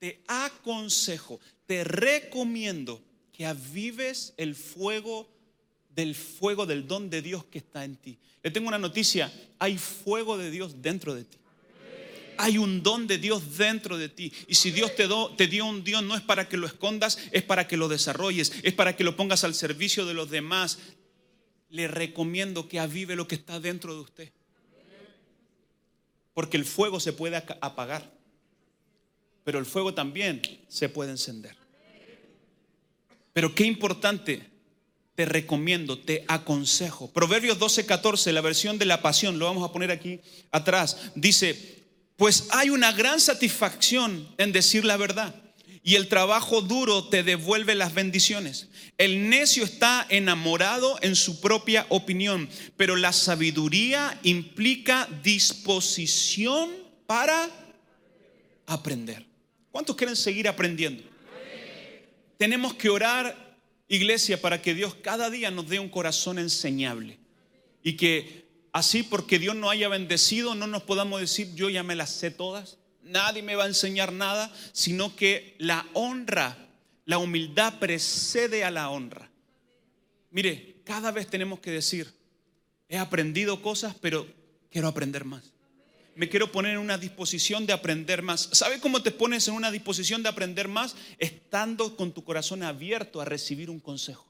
Te 0.00 0.20
aconsejo, 0.26 1.38
te 1.64 1.84
recomiendo 1.84 3.00
que 3.32 3.46
avives 3.46 4.34
el 4.36 4.56
fuego 4.56 5.28
del 5.90 6.16
fuego 6.16 6.66
del 6.66 6.88
don 6.88 7.08
de 7.08 7.22
Dios 7.22 7.44
que 7.44 7.58
está 7.58 7.84
en 7.84 7.94
ti. 7.94 8.18
Le 8.42 8.50
tengo 8.50 8.66
una 8.66 8.80
noticia, 8.80 9.32
hay 9.60 9.78
fuego 9.78 10.36
de 10.36 10.50
Dios 10.50 10.82
dentro 10.82 11.14
de 11.14 11.22
ti. 11.22 11.38
Hay 12.36 12.58
un 12.58 12.82
don 12.82 13.06
de 13.06 13.18
Dios 13.18 13.58
dentro 13.58 13.96
de 13.96 14.08
ti. 14.08 14.32
Y 14.48 14.56
si 14.56 14.72
Dios 14.72 14.96
te, 14.96 15.06
te 15.36 15.46
dio 15.46 15.66
un 15.66 15.84
Dios, 15.84 16.02
no 16.02 16.16
es 16.16 16.22
para 16.22 16.48
que 16.48 16.56
lo 16.56 16.66
escondas, 16.66 17.16
es 17.30 17.44
para 17.44 17.68
que 17.68 17.76
lo 17.76 17.86
desarrolles, 17.86 18.52
es 18.64 18.74
para 18.74 18.96
que 18.96 19.04
lo 19.04 19.14
pongas 19.14 19.44
al 19.44 19.54
servicio 19.54 20.04
de 20.04 20.14
los 20.14 20.30
demás. 20.30 20.78
Le 21.70 21.88
recomiendo 21.88 22.68
que 22.68 22.80
avive 22.80 23.16
lo 23.16 23.28
que 23.28 23.34
está 23.34 23.60
dentro 23.60 23.94
de 23.94 24.00
usted. 24.00 24.32
Porque 26.34 26.56
el 26.56 26.64
fuego 26.64 27.00
se 27.00 27.12
puede 27.12 27.36
apagar, 27.36 28.10
pero 29.44 29.58
el 29.58 29.66
fuego 29.66 29.94
también 29.94 30.40
se 30.68 30.88
puede 30.88 31.10
encender. 31.10 31.56
Pero 33.32 33.54
qué 33.54 33.64
importante, 33.64 34.48
te 35.14 35.24
recomiendo, 35.24 35.98
te 35.98 36.24
aconsejo. 36.28 37.10
Proverbios 37.10 37.58
12, 37.58 37.86
14, 37.86 38.32
la 38.32 38.40
versión 38.40 38.78
de 38.78 38.84
la 38.84 39.02
pasión, 39.02 39.38
lo 39.38 39.46
vamos 39.46 39.68
a 39.68 39.72
poner 39.72 39.90
aquí 39.90 40.20
atrás, 40.52 41.10
dice, 41.16 41.84
pues 42.16 42.48
hay 42.50 42.70
una 42.70 42.92
gran 42.92 43.20
satisfacción 43.20 44.28
en 44.38 44.52
decir 44.52 44.84
la 44.84 44.96
verdad 44.96 45.47
y 45.88 45.96
el 45.96 46.08
trabajo 46.08 46.60
duro 46.60 47.08
te 47.08 47.22
devuelve 47.22 47.74
las 47.74 47.94
bendiciones. 47.94 48.68
El 48.98 49.30
necio 49.30 49.64
está 49.64 50.06
enamorado 50.10 50.98
en 51.00 51.16
su 51.16 51.40
propia 51.40 51.86
opinión, 51.88 52.46
pero 52.76 52.94
la 52.94 53.14
sabiduría 53.14 54.20
implica 54.22 55.08
disposición 55.22 56.68
para 57.06 57.48
aprender. 58.66 59.24
¿Cuántos 59.70 59.96
quieren 59.96 60.14
seguir 60.14 60.46
aprendiendo? 60.46 61.04
Tenemos 62.36 62.74
que 62.74 62.90
orar, 62.90 63.56
iglesia, 63.88 64.42
para 64.42 64.60
que 64.60 64.74
Dios 64.74 64.94
cada 64.94 65.30
día 65.30 65.50
nos 65.50 65.70
dé 65.70 65.78
un 65.78 65.88
corazón 65.88 66.38
enseñable. 66.38 67.18
Y 67.82 67.94
que 67.94 68.44
así 68.74 69.02
porque 69.02 69.38
Dios 69.38 69.56
no 69.56 69.70
haya 69.70 69.88
bendecido, 69.88 70.54
no 70.54 70.66
nos 70.66 70.82
podamos 70.82 71.22
decir, 71.22 71.54
yo 71.54 71.70
ya 71.70 71.82
me 71.82 71.96
las 71.96 72.10
sé 72.10 72.30
todas, 72.30 72.76
nadie 73.08 73.42
me 73.42 73.56
va 73.56 73.64
a 73.64 73.68
enseñar 73.68 74.12
nada, 74.12 74.52
sino 74.72 75.16
que 75.16 75.56
la 75.58 75.86
honra, 75.94 76.56
la 77.04 77.18
humildad 77.18 77.78
precede 77.78 78.64
a 78.64 78.70
la 78.70 78.90
honra. 78.90 79.30
Mire, 80.30 80.76
cada 80.84 81.10
vez 81.10 81.26
tenemos 81.26 81.60
que 81.60 81.70
decir, 81.70 82.12
he 82.88 82.98
aprendido 82.98 83.62
cosas, 83.62 83.94
pero 84.00 84.26
quiero 84.70 84.88
aprender 84.88 85.24
más 85.24 85.52
me 86.18 86.28
quiero 86.28 86.50
poner 86.50 86.72
en 86.72 86.78
una 86.78 86.98
disposición 86.98 87.64
de 87.64 87.72
aprender 87.72 88.22
más. 88.22 88.48
¿Sabe 88.50 88.80
cómo 88.80 89.04
te 89.04 89.12
pones 89.12 89.46
en 89.46 89.54
una 89.54 89.70
disposición 89.70 90.20
de 90.24 90.28
aprender 90.28 90.66
más? 90.66 90.96
Estando 91.20 91.94
con 91.94 92.10
tu 92.10 92.24
corazón 92.24 92.64
abierto 92.64 93.20
a 93.20 93.24
recibir 93.24 93.70
un 93.70 93.78
consejo, 93.78 94.26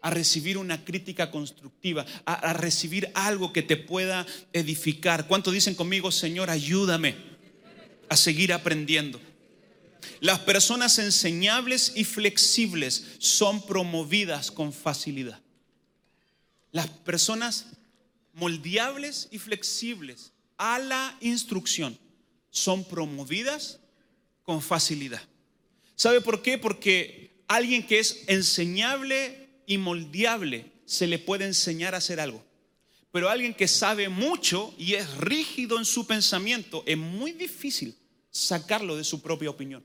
a 0.00 0.10
recibir 0.10 0.56
una 0.56 0.84
crítica 0.84 1.32
constructiva, 1.32 2.06
a, 2.24 2.52
recibir 2.52 3.10
algo 3.14 3.52
que 3.52 3.64
te 3.64 3.76
pueda 3.76 4.26
edificar. 4.52 5.26
¿Cuánto 5.26 5.50
dicen 5.50 5.74
conmigo, 5.74 6.12
Señor, 6.12 6.50
ayúdame 6.50 7.16
a 8.08 8.16
seguir 8.16 8.52
aprendiendo? 8.52 9.20
Las 10.20 10.40
personas 10.40 10.98
enseñables 10.98 11.92
y 11.94 12.04
flexibles 12.04 13.04
son 13.18 13.64
promovidas 13.64 14.50
con 14.50 14.72
facilidad. 14.72 15.40
Las 16.72 16.88
personas 16.88 17.66
moldeables 18.32 19.28
y 19.30 19.38
flexibles 19.38 20.32
a 20.56 20.78
la 20.78 21.16
instrucción 21.20 21.98
son 22.50 22.84
promovidas 22.84 23.78
con 24.42 24.60
facilidad. 24.60 25.22
¿Sabe 25.94 26.20
por 26.20 26.42
qué? 26.42 26.58
Porque 26.58 27.42
alguien 27.48 27.86
que 27.86 27.98
es 27.98 28.24
enseñable 28.26 29.48
y 29.66 29.78
moldeable 29.78 30.72
se 30.86 31.06
le 31.06 31.18
puede 31.18 31.44
enseñar 31.44 31.94
a 31.94 31.98
hacer 31.98 32.20
algo. 32.20 32.44
Pero 33.10 33.28
alguien 33.28 33.54
que 33.54 33.68
sabe 33.68 34.08
mucho 34.08 34.74
y 34.78 34.94
es 34.94 35.16
rígido 35.16 35.78
en 35.78 35.84
su 35.84 36.06
pensamiento, 36.06 36.82
es 36.86 36.98
muy 36.98 37.32
difícil 37.32 37.96
sacarlo 38.30 38.96
de 38.96 39.04
su 39.04 39.22
propia 39.22 39.50
opinión. 39.50 39.84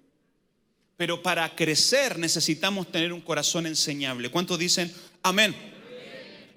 Pero 0.98 1.24
para 1.24 1.56
crecer 1.56 2.20
necesitamos 2.20 2.92
tener 2.92 3.14
un 3.14 3.22
corazón 3.22 3.66
enseñable. 3.66 4.30
¿Cuántos 4.30 4.60
dicen 4.60 4.94
amén? 5.22 5.56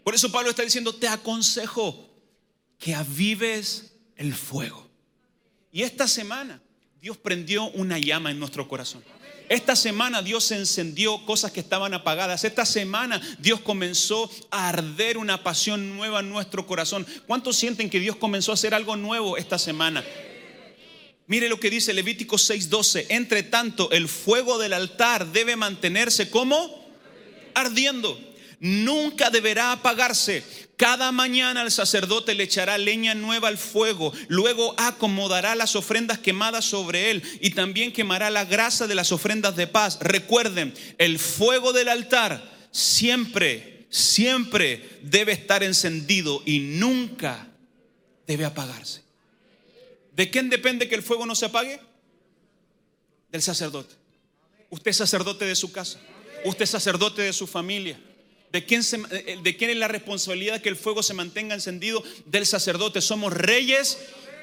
Por 0.04 0.14
eso 0.14 0.30
Pablo 0.30 0.50
está 0.50 0.62
diciendo, 0.62 0.94
te 0.94 1.08
aconsejo 1.08 2.08
que 2.78 2.94
avives 2.94 3.92
el 4.16 4.34
fuego. 4.34 4.88
Y 5.72 5.82
esta 5.82 6.06
semana 6.06 6.62
Dios 7.00 7.16
prendió 7.16 7.64
una 7.70 7.98
llama 7.98 8.30
en 8.30 8.38
nuestro 8.38 8.68
corazón. 8.68 9.02
Esta 9.48 9.76
semana 9.76 10.22
Dios 10.22 10.50
encendió 10.50 11.24
cosas 11.24 11.52
que 11.52 11.60
estaban 11.60 11.94
apagadas. 11.94 12.42
Esta 12.44 12.66
semana 12.66 13.20
Dios 13.38 13.60
comenzó 13.60 14.30
a 14.50 14.68
arder 14.68 15.18
una 15.18 15.42
pasión 15.42 15.96
nueva 15.96 16.20
en 16.20 16.30
nuestro 16.30 16.66
corazón. 16.66 17.06
¿Cuántos 17.26 17.56
sienten 17.56 17.88
que 17.88 18.00
Dios 18.00 18.16
comenzó 18.16 18.50
a 18.50 18.54
hacer 18.54 18.74
algo 18.74 18.96
nuevo 18.96 19.36
esta 19.36 19.58
semana? 19.58 20.04
Mire 21.28 21.48
lo 21.48 21.60
que 21.60 21.70
dice 21.70 21.92
Levítico 21.92 22.36
6:12. 22.36 23.06
Entre 23.08 23.42
tanto, 23.44 23.90
el 23.90 24.08
fuego 24.08 24.58
del 24.58 24.72
altar 24.72 25.26
debe 25.32 25.56
mantenerse 25.56 26.30
como 26.30 26.84
ardiendo 27.54 28.18
nunca 28.60 29.30
deberá 29.30 29.72
apagarse. 29.72 30.44
Cada 30.76 31.10
mañana 31.12 31.62
el 31.62 31.70
sacerdote 31.70 32.34
le 32.34 32.44
echará 32.44 32.76
leña 32.76 33.14
nueva 33.14 33.48
al 33.48 33.58
fuego, 33.58 34.12
luego 34.28 34.74
acomodará 34.76 35.54
las 35.54 35.74
ofrendas 35.74 36.18
quemadas 36.18 36.64
sobre 36.64 37.10
él 37.10 37.22
y 37.40 37.50
también 37.50 37.92
quemará 37.92 38.28
la 38.30 38.44
grasa 38.44 38.86
de 38.86 38.94
las 38.94 39.12
ofrendas 39.12 39.56
de 39.56 39.66
paz. 39.66 39.98
Recuerden, 40.00 40.74
el 40.98 41.18
fuego 41.18 41.72
del 41.72 41.88
altar 41.88 42.68
siempre, 42.70 43.86
siempre 43.88 45.00
debe 45.02 45.32
estar 45.32 45.62
encendido 45.62 46.42
y 46.44 46.60
nunca 46.60 47.48
debe 48.26 48.44
apagarse. 48.44 49.02
¿De 50.14 50.30
quién 50.30 50.50
depende 50.50 50.88
que 50.88 50.94
el 50.94 51.02
fuego 51.02 51.26
no 51.26 51.34
se 51.34 51.46
apague? 51.46 51.80
Del 53.30 53.42
sacerdote. 53.42 53.94
Usted 54.70 54.90
es 54.90 54.96
sacerdote 54.96 55.44
de 55.44 55.54
su 55.54 55.72
casa. 55.72 56.00
Usted 56.44 56.64
es 56.64 56.70
sacerdote 56.70 57.22
de 57.22 57.32
su 57.32 57.46
familia. 57.46 57.98
¿De 58.52 58.64
quién, 58.64 58.82
¿De 59.42 59.56
quién, 59.56 59.70
es 59.70 59.76
la 59.76 59.88
responsabilidad 59.88 60.62
que 60.62 60.68
el 60.68 60.76
fuego 60.76 61.02
se 61.02 61.14
mantenga 61.14 61.54
encendido? 61.54 62.02
Del 62.24 62.46
sacerdote. 62.46 63.00
Somos 63.00 63.32
reyes 63.32 63.98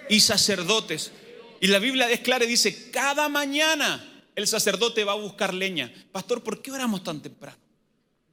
y 0.10 0.20
sacerdotes. 0.20 1.12
Y 1.62 1.68
la 1.68 1.80
Biblia 1.80 2.12
es 2.12 2.20
clara 2.20 2.46
y 2.46 2.48
dice, 2.48 2.92
cada 2.92 3.30
mañana 3.30 4.26
el 4.36 4.48
sacerdote 4.48 5.04
va 5.04 5.14
a 5.14 5.16
buscar 5.16 5.54
leña. 5.54 5.94
Pastor, 6.12 6.44
¿por 6.44 6.62
qué 6.62 6.72
oramos 6.72 7.04
tan 7.04 7.22
temprano? 7.22 7.58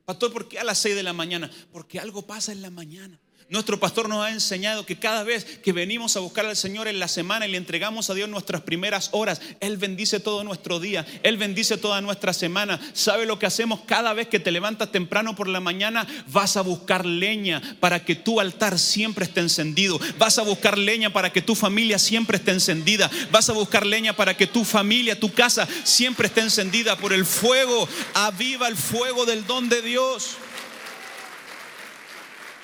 Pastor, 0.04 0.32
¿por 0.32 0.48
qué 0.48 0.58
a 0.58 0.64
las 0.64 0.78
6 0.78 0.96
de 0.96 1.02
la 1.02 1.12
mañana? 1.12 1.50
Porque 1.72 2.00
algo 2.00 2.26
pasa 2.26 2.52
en 2.52 2.62
la 2.62 2.70
mañana. 2.70 3.18
Nuestro 3.50 3.80
pastor 3.80 4.08
nos 4.08 4.24
ha 4.24 4.30
enseñado 4.30 4.86
que 4.86 4.96
cada 4.96 5.24
vez 5.24 5.44
que 5.44 5.72
venimos 5.72 6.14
a 6.14 6.20
buscar 6.20 6.46
al 6.46 6.56
Señor 6.56 6.86
en 6.86 7.00
la 7.00 7.08
semana 7.08 7.48
y 7.48 7.50
le 7.50 7.56
entregamos 7.56 8.08
a 8.08 8.14
Dios 8.14 8.28
nuestras 8.28 8.62
primeras 8.62 9.08
horas, 9.10 9.40
Él 9.58 9.76
bendice 9.76 10.20
todo 10.20 10.44
nuestro 10.44 10.78
día, 10.78 11.04
Él 11.24 11.36
bendice 11.36 11.76
toda 11.76 12.00
nuestra 12.00 12.32
semana. 12.32 12.80
¿Sabe 12.92 13.26
lo 13.26 13.40
que 13.40 13.46
hacemos 13.46 13.80
cada 13.86 14.12
vez 14.12 14.28
que 14.28 14.38
te 14.38 14.52
levantas 14.52 14.92
temprano 14.92 15.34
por 15.34 15.48
la 15.48 15.58
mañana? 15.58 16.06
Vas 16.28 16.56
a 16.56 16.60
buscar 16.60 17.04
leña 17.04 17.60
para 17.80 18.04
que 18.04 18.14
tu 18.14 18.38
altar 18.38 18.78
siempre 18.78 19.24
esté 19.24 19.40
encendido. 19.40 19.98
Vas 20.16 20.38
a 20.38 20.42
buscar 20.42 20.78
leña 20.78 21.12
para 21.12 21.32
que 21.32 21.42
tu 21.42 21.56
familia 21.56 21.98
siempre 21.98 22.36
esté 22.36 22.52
encendida. 22.52 23.10
Vas 23.32 23.50
a 23.50 23.52
buscar 23.52 23.84
leña 23.84 24.14
para 24.14 24.36
que 24.36 24.46
tu 24.46 24.64
familia, 24.64 25.18
tu 25.18 25.32
casa 25.32 25.66
siempre 25.82 26.28
esté 26.28 26.42
encendida 26.42 26.96
por 26.96 27.12
el 27.12 27.26
fuego. 27.26 27.88
Aviva 28.14 28.68
el 28.68 28.76
fuego 28.76 29.26
del 29.26 29.44
don 29.44 29.68
de 29.68 29.82
Dios. 29.82 30.36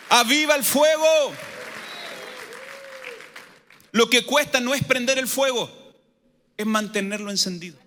Aviva 0.08 0.54
el 0.54 0.64
fuego. 0.64 1.32
Lo 3.92 4.10
que 4.10 4.24
cuesta 4.24 4.60
no 4.60 4.74
es 4.74 4.84
prender 4.84 5.18
el 5.18 5.26
fuego, 5.26 5.70
es 6.56 6.66
mantenerlo 6.66 7.30
encendido. 7.30 7.78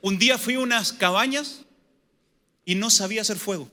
Un 0.00 0.18
día 0.18 0.38
fui 0.38 0.54
a 0.54 0.60
unas 0.60 0.92
cabañas 0.92 1.60
y 2.64 2.74
no 2.74 2.90
sabía 2.90 3.22
hacer 3.22 3.36
fuego. 3.36 3.70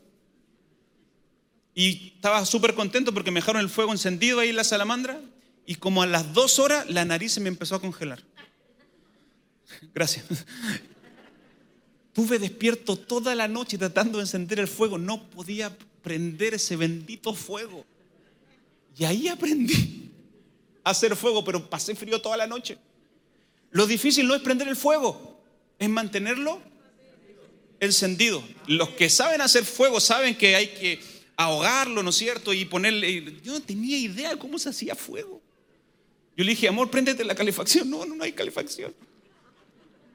Y 1.73 2.13
estaba 2.15 2.45
súper 2.45 2.73
contento 2.73 3.13
porque 3.13 3.31
me 3.31 3.39
dejaron 3.39 3.61
el 3.61 3.69
fuego 3.69 3.91
encendido 3.91 4.39
ahí 4.39 4.49
en 4.49 4.55
la 4.55 4.63
salamandra. 4.63 5.21
Y 5.65 5.75
como 5.75 6.01
a 6.01 6.07
las 6.07 6.33
dos 6.33 6.59
horas 6.59 6.89
la 6.89 7.05
nariz 7.05 7.33
se 7.33 7.39
me 7.39 7.49
empezó 7.49 7.75
a 7.75 7.81
congelar. 7.81 8.23
Gracias. 9.93 10.25
Tuve 12.13 12.39
despierto 12.39 12.95
toda 12.95 13.35
la 13.35 13.47
noche 13.47 13.77
tratando 13.77 14.17
de 14.17 14.23
encender 14.23 14.59
el 14.59 14.67
fuego. 14.67 14.97
No 14.97 15.29
podía 15.29 15.77
prender 16.07 16.53
ese 16.53 16.77
bendito 16.77 17.33
fuego. 17.33 17.85
Y 18.97 19.03
ahí 19.03 19.27
aprendí 19.27 20.09
a 20.81 20.91
hacer 20.91 21.17
fuego, 21.17 21.43
pero 21.43 21.69
pasé 21.69 21.95
frío 21.95 22.21
toda 22.21 22.37
la 22.37 22.47
noche. 22.47 22.77
Lo 23.71 23.85
difícil 23.85 24.25
no 24.25 24.33
es 24.33 24.41
prender 24.41 24.69
el 24.69 24.77
fuego, 24.77 25.37
es 25.77 25.89
mantenerlo 25.89 26.61
encendido. 27.81 28.41
Los 28.67 28.91
que 28.91 29.09
saben 29.09 29.41
hacer 29.41 29.65
fuego 29.65 29.99
saben 29.99 30.37
que 30.37 30.55
hay 30.55 30.67
que 30.67 31.01
ahogarlo, 31.35 32.01
¿no 32.01 32.11
es 32.11 32.15
cierto? 32.15 32.53
Y 32.53 32.63
ponerle... 32.63 33.41
Yo 33.43 33.51
no 33.51 33.61
tenía 33.61 33.97
idea 33.97 34.29
de 34.29 34.37
cómo 34.37 34.57
se 34.57 34.69
hacía 34.69 34.95
fuego. 34.95 35.41
Yo 36.37 36.45
le 36.45 36.51
dije, 36.51 36.69
amor, 36.69 36.89
préndete 36.89 37.25
la 37.25 37.35
calefacción. 37.35 37.89
No, 37.89 38.05
no, 38.05 38.15
no 38.15 38.23
hay 38.23 38.31
calefacción. 38.31 38.95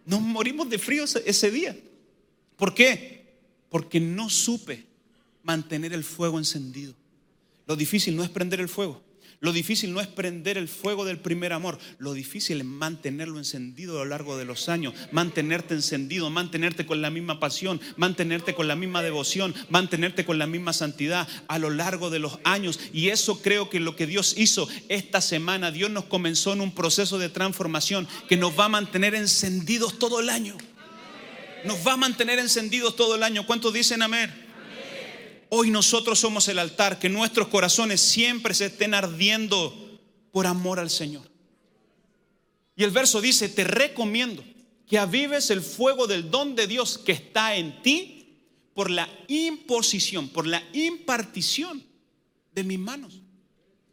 Nos 0.06 0.22
morimos 0.22 0.70
de 0.70 0.78
frío 0.78 1.04
ese 1.04 1.50
día. 1.50 1.76
¿Por 2.56 2.72
qué? 2.72 3.26
Porque 3.68 4.00
no 4.00 4.30
supe 4.30 4.90
mantener 5.42 5.92
el 5.92 6.04
fuego 6.04 6.38
encendido. 6.38 6.94
Lo 7.66 7.76
difícil 7.76 8.16
no 8.16 8.25
es 8.25 8.30
prender 8.30 8.61
el 8.61 8.68
fuego. 8.68 9.02
Lo 9.42 9.52
difícil 9.52 9.92
no 9.92 10.00
es 10.00 10.06
prender 10.06 10.56
el 10.56 10.68
fuego 10.68 11.04
del 11.04 11.18
primer 11.18 11.52
amor. 11.52 11.76
Lo 11.99 12.12
difícil 12.12 12.61
es 12.61 12.64
mantenerlo 12.64 13.38
encendido 13.38 13.96
a 13.96 14.04
lo 14.04 14.11
largo 14.11 14.37
de 14.37 14.44
los 14.44 14.68
años. 14.68 14.94
Mantenerte 15.11 15.75
encendido, 15.75 16.30
mantenerte 16.30 16.87
con 16.87 17.02
la 17.02 17.11
misma 17.11 17.40
pasión, 17.40 17.80
mantenerte 17.96 18.54
con 18.54 18.68
la 18.68 18.76
misma 18.76 19.02
devoción, 19.02 19.52
mantenerte 19.68 20.25
con 20.25 20.38
la 20.38 20.46
misma 20.46 20.72
santidad 20.72 21.26
a 21.49 21.58
lo 21.58 21.70
largo 21.70 22.08
de 22.08 22.20
los 22.20 22.38
años. 22.44 22.78
Y 22.92 23.08
eso 23.08 23.42
creo 23.42 23.68
que 23.68 23.80
lo 23.80 23.96
que 23.96 24.06
Dios 24.06 24.34
hizo 24.38 24.68
esta 24.88 25.20
semana, 25.20 25.72
Dios 25.72 25.90
nos 25.90 26.04
comenzó 26.04 26.52
en 26.52 26.61
un 26.61 26.72
proceso 26.72 27.18
de 27.18 27.28
transformación 27.28 28.06
que 28.28 28.37
nos 28.37 28.56
va 28.56 28.66
a 28.66 28.68
mantener 28.68 29.16
encendidos 29.16 29.99
todo 29.99 30.20
el 30.20 30.30
año. 30.30 30.56
Nos 31.64 31.85
va 31.85 31.94
a 31.94 31.96
mantener 31.96 32.38
encendidos 32.38 32.94
todo 32.94 33.16
el 33.16 33.24
año. 33.24 33.44
¿Cuántos 33.44 33.72
dicen 33.72 34.02
amén? 34.02 34.41
Hoy 35.54 35.70
nosotros 35.70 36.18
somos 36.18 36.48
el 36.48 36.58
altar, 36.58 36.98
que 36.98 37.10
nuestros 37.10 37.48
corazones 37.48 38.00
siempre 38.00 38.54
se 38.54 38.66
estén 38.66 38.94
ardiendo 38.94 40.00
por 40.32 40.46
amor 40.46 40.80
al 40.80 40.88
Señor. 40.88 41.30
Y 42.74 42.84
el 42.84 42.90
verso 42.90 43.20
dice, 43.20 43.50
te 43.50 43.64
recomiendo 43.64 44.42
que 44.86 44.98
avives 44.98 45.50
el 45.50 45.60
fuego 45.60 46.06
del 46.06 46.30
don 46.30 46.54
de 46.54 46.66
Dios 46.66 46.96
que 46.96 47.12
está 47.12 47.54
en 47.54 47.82
ti 47.82 48.38
por 48.72 48.88
la 48.88 49.06
imposición, 49.28 50.30
por 50.30 50.46
la 50.46 50.62
impartición 50.72 51.84
de 52.54 52.64
mis 52.64 52.78
manos. 52.78 53.20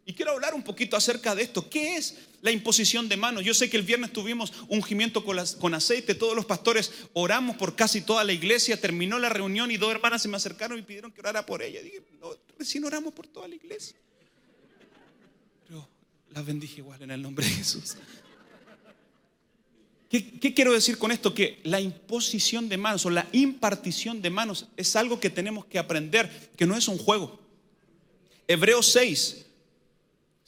Y 0.10 0.14
quiero 0.14 0.32
hablar 0.32 0.56
un 0.56 0.64
poquito 0.64 0.98
acerca 0.98 1.36
de 1.36 1.44
esto. 1.44 1.70
¿Qué 1.70 1.96
es 1.96 2.16
la 2.42 2.50
imposición 2.50 3.08
de 3.08 3.16
manos? 3.16 3.44
Yo 3.44 3.54
sé 3.54 3.70
que 3.70 3.78
el 3.78 3.84
viernes 3.84 4.12
tuvimos 4.12 4.52
ungimiento 4.68 5.24
con, 5.24 5.38
con, 5.60 5.76
aceite, 5.76 6.16
todos 6.16 6.36
los 6.36 6.48
pastores 6.48 6.92
oramos 7.14 7.58
por 7.58 7.76
casi 7.76 8.02
toda 8.02 8.24
la 8.24 8.34
iglesia, 8.34 8.82
terminó 8.82 9.20
la 9.20 9.30
reunión 9.30 9.70
y 9.70 9.78
dos 9.78 9.92
hermanas 9.92 10.24
se 10.24 10.28
me 10.28 10.38
acercaron 10.38 10.80
y 10.80 10.82
pidieron 10.82 11.12
que 11.12 11.20
orara 11.20 11.46
por 11.46 11.62
ella. 11.62 11.84
Dije, 11.84 12.02
no, 12.20 12.32
recién 12.58 12.86
oramos 12.86 13.14
por 13.14 13.28
toda 13.28 13.48
la 13.48 13.54
iglesia. 13.54 13.96
Pero 15.68 15.88
las 16.32 16.44
bendije 16.44 16.78
igual 16.78 17.00
en 17.04 17.12
el 17.12 17.22
nombre 17.22 17.46
de 17.46 17.52
Jesús. 17.52 17.96
¿Qué, 20.10 20.40
¿Qué, 20.40 20.56
quiero 20.56 20.74
decir 20.74 20.98
con 20.98 21.12
esto? 21.12 21.36
Que 21.36 21.60
la 21.66 21.82
imposición 21.82 22.68
de 22.68 22.78
manos 22.78 23.06
o 23.06 23.12
la 23.12 23.28
impartición 23.32 24.24
de 24.24 24.32
manos 24.32 24.70
es 24.76 24.96
algo 24.96 25.20
que 25.20 25.30
tenemos 25.30 25.66
que 25.66 25.78
aprender, 25.78 26.50
que 26.58 26.66
no 26.66 26.76
es 26.76 26.88
un 26.88 26.98
juego. 26.98 27.40
Hebreos 28.48 28.92
6, 28.92 29.46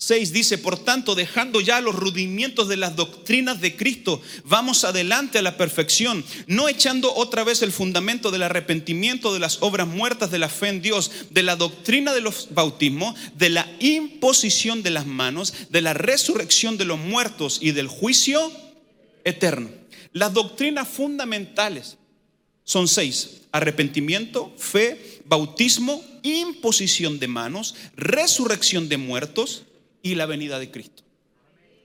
6 0.02 0.34
dice, 0.34 0.58
por 0.58 0.80
tanto, 0.80 1.14
dejando 1.14 1.62
ya 1.62 1.80
los 1.80 1.94
rudimientos 1.94 2.68
de 2.68 2.76
las 2.76 2.96
doctrinas 2.96 3.62
de 3.62 3.76
Cristo, 3.76 4.20
vamos 4.46 4.84
adelante 4.84 5.38
a 5.38 5.44
la 5.44 5.58
perfección, 5.58 6.26
no 6.48 6.68
echando 6.68 7.14
otra 7.14 7.44
vez 7.44 7.62
el 7.62 7.72
fundamento 7.72 8.32
del 8.32 8.42
arrepentimiento 8.42 9.32
de 9.32 9.40
las 9.40 9.62
obras 9.62 9.88
muertas 9.88 10.32
de 10.32 10.40
la 10.40 10.50
fe 10.50 10.70
en 10.70 10.82
Dios, 10.82 11.12
de 11.30 11.44
la 11.44 11.56
doctrina 11.56 12.16
de 12.16 12.22
los 12.22 12.48
bautismos, 12.50 13.14
de 13.38 13.52
la 13.52 13.72
imposición 13.80 14.82
de 14.82 14.90
las 14.90 15.06
manos, 15.06 15.54
de 15.70 15.82
la 15.82 15.94
resurrección 15.94 16.80
de 16.80 16.86
los 16.86 16.98
muertos 16.98 17.60
y 17.62 17.70
del 17.70 17.88
juicio 17.88 18.52
eterno. 19.24 19.70
Las 20.14 20.34
doctrinas 20.34 20.88
fundamentales 20.88 22.00
son 22.64 22.88
seis, 22.88 23.42
arrepentimiento, 23.52 24.52
fe, 24.58 25.22
bautismo, 25.26 26.04
imposición 26.24 27.20
de 27.20 27.28
manos, 27.28 27.76
resurrección 27.96 28.90
de 28.90 28.98
muertos, 28.98 29.66
y 30.02 30.16
la 30.16 30.26
venida 30.26 30.60
de 30.60 30.72
Cristo. 30.72 31.04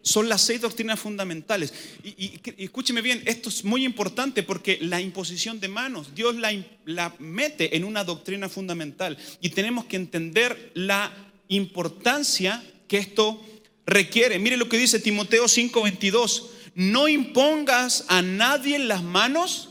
Son 0.02 0.28
las 0.28 0.42
seis 0.42 0.60
doctrinas 0.60 1.00
fundamentales. 1.00 1.74
Y, 2.04 2.38
escúcheme 2.58 3.02
bien, 3.02 3.22
esto 3.26 3.48
es 3.48 3.64
muy 3.64 3.84
importante 3.84 4.44
porque 4.44 4.78
la 4.80 5.00
imposición 5.00 5.58
de 5.58 5.66
manos, 5.66 6.14
Dios 6.14 6.36
la, 6.36 6.52
la 6.84 7.12
mete 7.18 7.76
en 7.76 7.82
una 7.82 8.04
doctrina 8.04 8.48
fundamental. 8.48 9.18
Y 9.40 9.48
tenemos 9.48 9.86
que 9.86 9.96
entender 9.96 10.70
la 10.74 11.12
importancia 11.48 12.62
que 12.86 12.98
esto 12.98 13.42
requiere. 13.84 14.38
Mire 14.38 14.56
lo 14.56 14.68
que 14.68 14.78
dice 14.78 15.00
Timoteo 15.00 15.46
5:22. 15.46 16.50
No 16.76 17.08
impongas 17.08 18.04
a 18.08 18.22
nadie 18.22 18.78
las 18.78 19.02
manos 19.02 19.70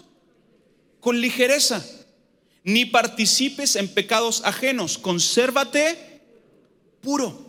con 1.00 1.22
ligereza, 1.22 1.86
ni 2.64 2.86
participes 2.86 3.76
en 3.76 3.88
pecados 3.88 4.42
ajenos. 4.44 4.98
Consérvate 4.98 6.20
puro. 7.02 7.45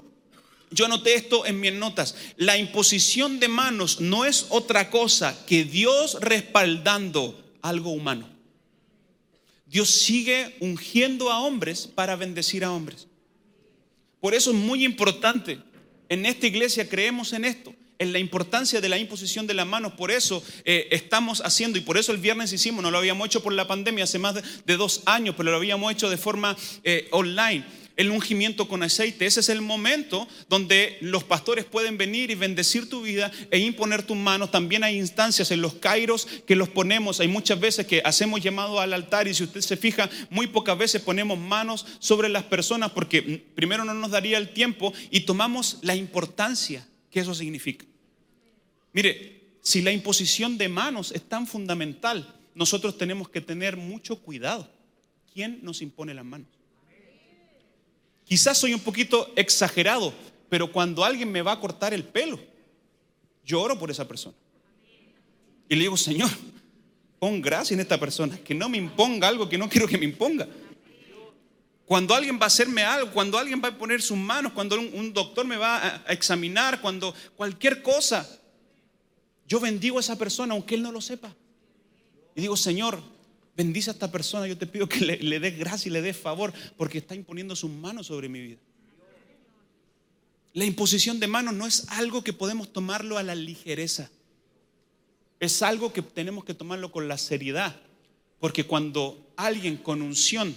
Yo 0.70 0.86
anoté 0.86 1.14
esto 1.14 1.46
en 1.46 1.60
mis 1.60 1.72
notas. 1.72 2.16
La 2.36 2.56
imposición 2.56 3.38
de 3.38 3.48
manos 3.48 4.00
no 4.00 4.24
es 4.24 4.46
otra 4.48 4.90
cosa 4.90 5.36
que 5.46 5.64
Dios 5.64 6.18
respaldando 6.20 7.40
algo 7.62 7.90
humano. 7.90 8.28
Dios 9.66 9.90
sigue 9.90 10.56
ungiendo 10.60 11.30
a 11.30 11.40
hombres 11.40 11.86
para 11.86 12.16
bendecir 12.16 12.64
a 12.64 12.72
hombres. 12.72 13.06
Por 14.20 14.34
eso 14.34 14.50
es 14.50 14.56
muy 14.56 14.84
importante. 14.84 15.58
En 16.08 16.26
esta 16.26 16.46
iglesia 16.46 16.88
creemos 16.88 17.32
en 17.32 17.44
esto, 17.44 17.74
en 17.98 18.12
la 18.12 18.18
importancia 18.18 18.80
de 18.80 18.88
la 18.88 18.98
imposición 18.98 19.46
de 19.46 19.54
las 19.54 19.66
manos. 19.66 19.92
Por 19.92 20.10
eso 20.10 20.42
eh, 20.64 20.88
estamos 20.90 21.40
haciendo, 21.40 21.78
y 21.78 21.82
por 21.82 21.96
eso 21.96 22.12
el 22.12 22.18
viernes 22.18 22.52
hicimos, 22.52 22.82
no 22.82 22.90
lo 22.90 22.98
habíamos 22.98 23.26
hecho 23.26 23.42
por 23.42 23.52
la 23.52 23.66
pandemia 23.66 24.04
hace 24.04 24.18
más 24.18 24.34
de, 24.34 24.76
dos 24.76 25.02
años, 25.06 25.34
pero 25.36 25.50
lo 25.50 25.56
habíamos 25.56 25.92
hecho 25.92 26.10
de 26.10 26.16
forma 26.16 26.56
eh, 26.84 27.08
online 27.10 27.64
el 27.96 28.10
ungimiento 28.10 28.68
con 28.68 28.82
aceite. 28.82 29.26
Ese 29.26 29.40
es 29.40 29.48
el 29.48 29.62
momento 29.62 30.28
donde 30.48 30.98
los 31.00 31.24
pastores 31.24 31.64
pueden 31.64 31.98
venir 31.98 32.30
y 32.30 32.34
bendecir 32.34 32.88
tu 32.88 33.02
vida 33.02 33.32
e 33.50 33.58
imponer 33.58 34.02
tus 34.02 34.16
manos. 34.16 34.50
También 34.50 34.84
hay 34.84 34.98
instancias 34.98 35.50
en 35.50 35.62
los 35.62 35.74
kairos 35.74 36.26
que 36.46 36.56
los 36.56 36.68
ponemos. 36.68 37.20
Hay 37.20 37.28
muchas 37.28 37.58
veces 37.58 37.86
que 37.86 38.02
hacemos 38.04 38.42
llamado 38.42 38.80
al 38.80 38.92
altar 38.92 39.28
y 39.28 39.34
si 39.34 39.44
usted 39.44 39.60
se 39.60 39.76
fija, 39.76 40.08
muy 40.30 40.46
pocas 40.46 40.76
veces 40.76 41.02
ponemos 41.02 41.38
manos 41.38 41.86
sobre 41.98 42.28
las 42.28 42.44
personas 42.44 42.90
porque 42.90 43.22
primero 43.54 43.84
no 43.84 43.94
nos 43.94 44.10
daría 44.10 44.38
el 44.38 44.50
tiempo 44.50 44.92
y 45.10 45.20
tomamos 45.20 45.78
la 45.82 45.96
importancia 45.96 46.86
que 47.10 47.20
eso 47.20 47.34
significa. 47.34 47.86
Mire, 48.92 49.36
si 49.62 49.82
la 49.82 49.92
imposición 49.92 50.58
de 50.58 50.68
manos 50.68 51.12
es 51.12 51.28
tan 51.28 51.46
fundamental, 51.46 52.34
nosotros 52.54 52.96
tenemos 52.96 53.28
que 53.28 53.40
tener 53.40 53.76
mucho 53.76 54.20
cuidado. 54.20 54.70
¿Quién 55.32 55.58
nos 55.62 55.82
impone 55.82 56.14
las 56.14 56.24
manos? 56.24 56.48
Quizás 58.26 58.58
soy 58.58 58.74
un 58.74 58.80
poquito 58.80 59.32
exagerado, 59.36 60.12
pero 60.48 60.70
cuando 60.70 61.04
alguien 61.04 61.30
me 61.30 61.42
va 61.42 61.52
a 61.52 61.60
cortar 61.60 61.94
el 61.94 62.04
pelo, 62.04 62.38
Yo 63.44 63.60
oro 63.62 63.78
por 63.78 63.92
esa 63.92 64.08
persona. 64.08 64.34
Y 65.68 65.76
le 65.76 65.82
digo, 65.82 65.96
Señor, 65.96 66.28
pon 67.20 67.40
gracia 67.40 67.74
en 67.74 67.80
esta 67.80 67.98
persona, 67.98 68.36
que 68.38 68.54
no 68.54 68.68
me 68.68 68.76
imponga 68.76 69.28
algo 69.28 69.48
que 69.48 69.56
no 69.56 69.68
quiero 69.68 69.86
que 69.86 69.96
me 69.96 70.04
imponga. 70.04 70.48
Cuando 71.84 72.12
alguien 72.12 72.36
va 72.40 72.44
a 72.44 72.46
hacerme 72.48 72.82
algo, 72.82 73.12
cuando 73.12 73.38
alguien 73.38 73.62
va 73.62 73.68
a 73.68 73.78
poner 73.78 74.02
sus 74.02 74.18
manos, 74.18 74.52
cuando 74.52 74.76
un, 74.76 75.12
doctor 75.12 75.46
me 75.46 75.56
va 75.56 75.76
a, 75.76 76.02
a 76.08 76.12
examinar, 76.12 76.80
cuando 76.80 77.14
cualquier 77.36 77.80
cosa, 77.82 78.28
yo 79.46 79.60
bendigo 79.60 79.98
a 79.98 80.00
esa 80.00 80.18
persona 80.18 80.54
aunque 80.54 80.74
él 80.74 80.82
no 80.82 80.90
lo 80.90 81.00
sepa. 81.00 81.32
Y 82.34 82.40
digo, 82.40 82.56
Señor, 82.56 83.00
bendice 83.56 83.90
a 83.90 83.94
esta 83.94 84.12
persona, 84.12 84.46
yo 84.46 84.58
te 84.58 84.66
pido 84.66 84.88
que 84.88 85.00
le, 85.00 85.40
des 85.40 85.58
gracia 85.58 85.88
y 85.88 85.92
le 85.92 86.02
des 86.02 86.16
favor, 86.16 86.52
porque 86.76 86.98
está 86.98 87.14
imponiendo 87.14 87.56
sus 87.56 87.70
manos 87.70 88.08
sobre 88.08 88.28
mi 88.28 88.40
vida. 88.40 88.58
La 90.52 90.64
imposición 90.64 91.20
de 91.20 91.26
manos 91.26 91.54
no 91.54 91.66
es 91.66 91.86
algo 91.88 92.22
que 92.22 92.32
podemos 92.32 92.72
tomarlo 92.72 93.18
a 93.18 93.22
la 93.22 93.34
ligereza. 93.34 94.10
Es 95.38 95.62
algo 95.62 95.92
que 95.92 96.00
tenemos 96.02 96.44
que 96.44 96.54
tomarlo 96.54 96.90
con 96.90 97.08
la 97.08 97.18
seriedad. 97.18 97.78
Porque 98.40 98.64
cuando 98.64 99.32
alguien 99.36 99.76
con 99.76 100.00
unción 100.00 100.56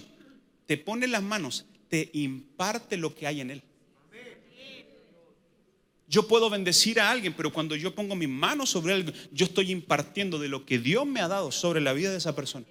te 0.66 0.78
pone 0.78 1.06
las 1.06 1.22
manos, 1.22 1.66
te 1.88 2.08
imparte 2.14 2.96
lo 2.96 3.14
que 3.14 3.26
hay 3.26 3.40
en 3.42 3.50
él. 3.50 3.62
Yo 6.08 6.26
puedo 6.26 6.50
bendecir 6.50 6.98
a 6.98 7.10
alguien, 7.10 7.34
pero 7.34 7.52
cuando 7.52 7.76
yo 7.76 7.94
pongo 7.94 8.16
mis 8.16 8.28
manos 8.28 8.70
sobre 8.70 8.94
él, 8.94 9.14
yo 9.32 9.46
estoy 9.46 9.70
impartiendo 9.70 10.38
de 10.38 10.48
lo 10.48 10.64
que 10.64 10.78
Dios 10.78 11.06
me 11.06 11.20
ha 11.20 11.28
dado 11.28 11.52
sobre 11.52 11.80
la 11.80 11.92
vida 11.92 12.10
de 12.10 12.18
esa 12.18 12.34
persona. 12.34 12.66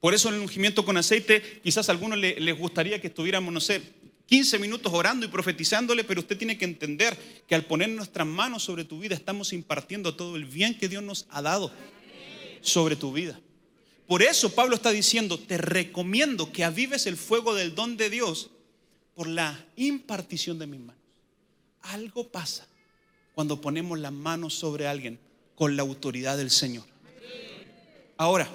Por 0.00 0.14
eso 0.14 0.28
el 0.28 0.40
ungimiento 0.40 0.84
con 0.84 0.96
aceite, 0.96 1.60
quizás 1.62 1.88
a 1.88 1.92
algunos 1.92 2.18
les 2.18 2.58
gustaría 2.58 3.00
que 3.00 3.08
estuviéramos, 3.08 3.52
no 3.52 3.60
sé, 3.60 3.82
15 4.26 4.58
minutos 4.58 4.92
orando 4.92 5.24
y 5.24 5.28
profetizándole, 5.28 6.04
pero 6.04 6.20
usted 6.20 6.36
tiene 6.36 6.58
que 6.58 6.64
entender 6.64 7.16
que 7.46 7.54
al 7.54 7.64
poner 7.64 7.88
nuestras 7.88 8.26
manos 8.26 8.64
sobre 8.64 8.84
tu 8.84 8.98
vida 8.98 9.14
estamos 9.14 9.52
impartiendo 9.52 10.16
todo 10.16 10.36
el 10.36 10.44
bien 10.44 10.76
que 10.76 10.88
Dios 10.88 11.02
nos 11.02 11.26
ha 11.30 11.42
dado 11.42 11.72
sobre 12.60 12.96
tu 12.96 13.12
vida. 13.12 13.40
Por 14.06 14.22
eso 14.22 14.54
Pablo 14.54 14.76
está 14.76 14.90
diciendo, 14.90 15.38
te 15.38 15.58
recomiendo 15.58 16.52
que 16.52 16.64
avives 16.64 17.06
el 17.06 17.16
fuego 17.16 17.54
del 17.54 17.74
don 17.74 17.96
de 17.96 18.10
Dios 18.10 18.50
por 19.14 19.28
la 19.28 19.64
impartición 19.76 20.58
de 20.58 20.66
mis 20.66 20.80
manos. 20.80 21.02
Algo 21.82 22.28
pasa 22.28 22.66
cuando 23.34 23.60
ponemos 23.60 23.98
las 23.98 24.12
manos 24.12 24.54
sobre 24.54 24.86
alguien 24.86 25.18
con 25.54 25.76
la 25.76 25.82
autoridad 25.82 26.36
del 26.36 26.50
Señor. 26.50 26.84
Ahora, 28.16 28.48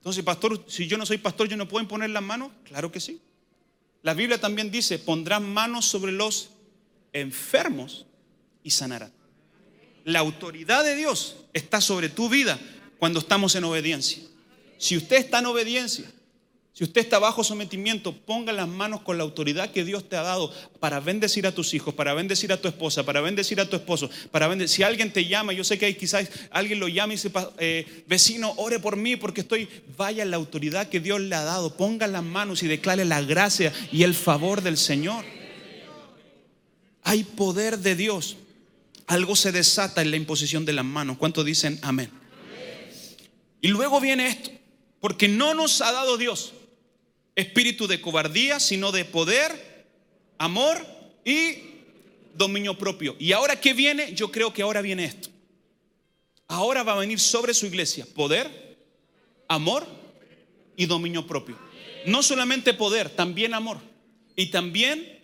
entonces, 0.00 0.24
pastor, 0.24 0.64
si 0.66 0.86
yo 0.86 0.96
no 0.96 1.04
soy 1.04 1.18
pastor, 1.18 1.46
¿yo 1.46 1.58
no 1.58 1.68
puedo 1.68 1.86
poner 1.86 2.08
las 2.08 2.22
manos? 2.22 2.52
Claro 2.64 2.90
que 2.90 3.00
sí. 3.00 3.20
La 4.02 4.14
Biblia 4.14 4.40
también 4.40 4.70
dice, 4.70 4.98
pondrán 4.98 5.46
manos 5.52 5.84
sobre 5.84 6.10
los 6.10 6.48
enfermos 7.12 8.06
y 8.64 8.70
sanarán. 8.70 9.12
La 10.04 10.20
autoridad 10.20 10.84
de 10.84 10.96
Dios 10.96 11.36
está 11.52 11.82
sobre 11.82 12.08
tu 12.08 12.30
vida 12.30 12.58
cuando 12.98 13.18
estamos 13.18 13.54
en 13.56 13.64
obediencia. 13.64 14.22
Si 14.78 14.96
usted 14.96 15.16
está 15.16 15.40
en 15.40 15.46
obediencia, 15.46 16.10
si 16.72 16.84
usted 16.84 17.00
está 17.00 17.18
bajo 17.18 17.42
sometimiento, 17.42 18.14
ponga 18.14 18.52
las 18.52 18.68
manos 18.68 19.02
con 19.02 19.18
la 19.18 19.24
autoridad 19.24 19.70
que 19.70 19.84
Dios 19.84 20.08
te 20.08 20.16
ha 20.16 20.22
dado 20.22 20.52
para 20.78 21.00
bendecir 21.00 21.46
a 21.46 21.52
tus 21.52 21.74
hijos, 21.74 21.94
para 21.94 22.14
bendecir 22.14 22.52
a 22.52 22.60
tu 22.60 22.68
esposa, 22.68 23.04
para 23.04 23.20
bendecir 23.20 23.60
a 23.60 23.68
tu 23.68 23.76
esposo, 23.76 24.08
para 24.30 24.46
bendecir. 24.46 24.76
Si 24.76 24.82
alguien 24.84 25.12
te 25.12 25.26
llama, 25.26 25.52
yo 25.52 25.64
sé 25.64 25.78
que 25.78 25.86
hay, 25.86 25.94
quizás 25.94 26.30
alguien 26.50 26.78
lo 26.78 26.88
llama 26.88 27.12
y 27.12 27.16
dice, 27.16 27.30
eh, 27.58 28.04
vecino, 28.06 28.54
ore 28.56 28.78
por 28.78 28.96
mí 28.96 29.16
porque 29.16 29.40
estoy, 29.40 29.68
vaya 29.96 30.24
la 30.24 30.36
autoridad 30.36 30.88
que 30.88 31.00
Dios 31.00 31.20
le 31.20 31.34
ha 31.34 31.42
dado, 31.42 31.76
ponga 31.76 32.06
las 32.06 32.22
manos 32.22 32.62
y 32.62 32.68
declare 32.68 33.04
la 33.04 33.20
gracia 33.20 33.72
y 33.90 34.04
el 34.04 34.14
favor 34.14 34.62
del 34.62 34.76
Señor. 34.76 35.24
Hay 37.02 37.24
poder 37.24 37.78
de 37.78 37.96
Dios. 37.96 38.36
Algo 39.06 39.34
se 39.34 39.50
desata 39.50 40.02
en 40.02 40.12
la 40.12 40.16
imposición 40.16 40.64
de 40.64 40.72
las 40.72 40.84
manos. 40.84 41.18
¿Cuántos 41.18 41.44
dicen 41.44 41.80
amén? 41.82 42.10
Y 43.60 43.68
luego 43.68 44.00
viene 44.00 44.28
esto, 44.28 44.50
porque 45.00 45.26
no 45.28 45.52
nos 45.52 45.80
ha 45.82 45.90
dado 45.90 46.16
Dios 46.16 46.54
espíritu 47.36 47.86
de 47.86 48.00
cobardía, 48.00 48.60
sino 48.60 48.92
de 48.92 49.04
poder, 49.04 49.86
amor 50.38 50.84
y 51.24 51.54
dominio 52.34 52.76
propio. 52.76 53.16
¿Y 53.18 53.32
ahora 53.32 53.60
qué 53.60 53.74
viene? 53.74 54.14
Yo 54.14 54.30
creo 54.30 54.52
que 54.52 54.62
ahora 54.62 54.82
viene 54.82 55.04
esto. 55.04 55.28
Ahora 56.48 56.82
va 56.82 56.94
a 56.94 56.98
venir 56.98 57.20
sobre 57.20 57.54
su 57.54 57.66
iglesia 57.66 58.06
poder, 58.14 58.76
amor 59.48 59.86
y 60.76 60.86
dominio 60.86 61.26
propio. 61.26 61.58
No 62.06 62.22
solamente 62.22 62.74
poder, 62.74 63.10
también 63.10 63.54
amor. 63.54 63.78
Y 64.34 64.46
también 64.46 65.19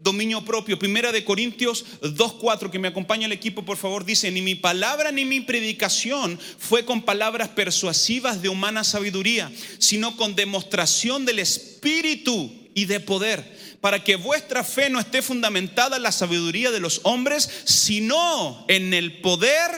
dominio 0.00 0.44
propio. 0.44 0.78
Primera 0.78 1.12
de 1.12 1.24
Corintios 1.24 1.84
2.4, 2.00 2.70
que 2.70 2.78
me 2.78 2.88
acompaña 2.88 3.26
el 3.26 3.32
equipo, 3.32 3.64
por 3.64 3.76
favor, 3.76 4.04
dice, 4.04 4.30
ni 4.30 4.42
mi 4.42 4.54
palabra 4.54 5.12
ni 5.12 5.24
mi 5.24 5.40
predicación 5.40 6.38
fue 6.58 6.84
con 6.84 7.02
palabras 7.02 7.48
persuasivas 7.48 8.42
de 8.42 8.48
humana 8.48 8.84
sabiduría, 8.84 9.50
sino 9.78 10.16
con 10.16 10.34
demostración 10.34 11.24
del 11.24 11.40
Espíritu 11.40 12.52
y 12.74 12.84
de 12.84 13.00
poder, 13.00 13.58
para 13.80 14.04
que 14.04 14.16
vuestra 14.16 14.64
fe 14.64 14.90
no 14.90 15.00
esté 15.00 15.22
fundamentada 15.22 15.96
en 15.96 16.02
la 16.02 16.12
sabiduría 16.12 16.70
de 16.70 16.80
los 16.80 17.00
hombres, 17.04 17.48
sino 17.64 18.64
en 18.68 18.94
el 18.94 19.20
poder 19.20 19.70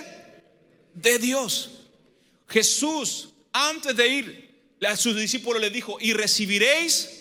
de 0.94 1.18
Dios. 1.18 1.70
Jesús, 2.48 3.30
antes 3.52 3.96
de 3.96 4.08
ir 4.08 4.50
a 4.86 4.96
sus 4.96 5.16
discípulos, 5.16 5.60
le 5.60 5.70
dijo, 5.70 5.98
y 6.00 6.12
recibiréis 6.12 7.19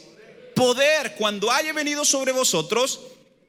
poder 0.59 1.15
cuando 1.17 1.49
haya 1.49 1.71
venido 1.71 2.03
sobre 2.03 2.33
vosotros 2.33 2.99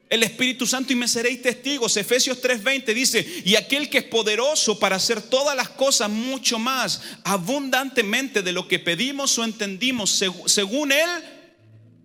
el 0.09 0.23
Espíritu 0.23 0.65
Santo 0.65 0.93
y 0.93 0.95
me 0.95 1.09
seréis 1.09 1.41
testigos. 1.41 1.97
Efesios 1.97 2.41
3:20 2.41 2.93
dice, 2.93 3.43
y 3.43 3.55
aquel 3.55 3.89
que 3.89 3.97
es 3.97 4.03
poderoso 4.05 4.79
para 4.79 4.95
hacer 4.95 5.21
todas 5.21 5.55
las 5.55 5.67
cosas 5.67 6.09
mucho 6.09 6.57
más 6.57 7.01
abundantemente 7.25 8.41
de 8.41 8.53
lo 8.53 8.65
que 8.65 8.79
pedimos 8.79 9.37
o 9.37 9.43
entendimos, 9.43 10.23
según 10.45 10.93
el 10.93 11.09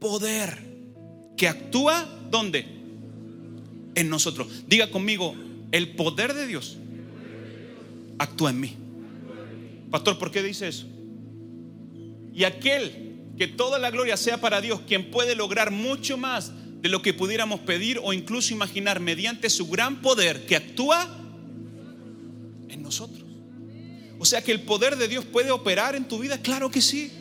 poder 0.01 0.59
que 1.37 1.47
actúa, 1.47 2.09
¿dónde? 2.29 2.67
En 3.95 4.09
nosotros. 4.09 4.49
Diga 4.67 4.91
conmigo, 4.91 5.37
el 5.71 5.95
poder 5.95 6.35
de 6.35 6.49
Dios 6.49 6.79
actúa 8.19 8.51
en 8.51 8.61
mí. 8.61 8.77
Pastor, 9.89 10.19
¿por 10.19 10.33
qué 10.33 10.43
dice 10.43 10.67
eso? 10.67 10.87
Y 12.35 12.43
aquel 12.43 13.07
que 13.37 13.47
toda 13.47 13.79
la 13.79 13.91
gloria 13.91 14.17
sea 14.17 14.41
para 14.41 14.61
Dios, 14.61 14.81
quien 14.87 15.11
puede 15.11 15.35
lograr 15.35 15.71
mucho 15.71 16.17
más 16.17 16.53
de 16.81 16.89
lo 16.89 17.03
que 17.03 17.15
pudiéramos 17.15 17.61
pedir 17.61 18.01
o 18.03 18.13
incluso 18.13 18.55
imaginar 18.55 19.01
mediante 19.01 19.51
su 19.51 19.69
gran 19.69 20.03
poder 20.03 20.47
que 20.47 20.57
actúa 20.57 21.07
en 22.69 22.83
nosotros. 22.83 23.25
O 24.19 24.25
sea 24.25 24.43
que 24.43 24.53
el 24.53 24.63
poder 24.63 24.97
de 24.97 25.09
Dios 25.09 25.25
puede 25.25 25.51
operar 25.51 25.95
en 25.95 26.07
tu 26.07 26.19
vida, 26.19 26.41
claro 26.41 26.71
que 26.71 26.81
sí. 26.81 27.13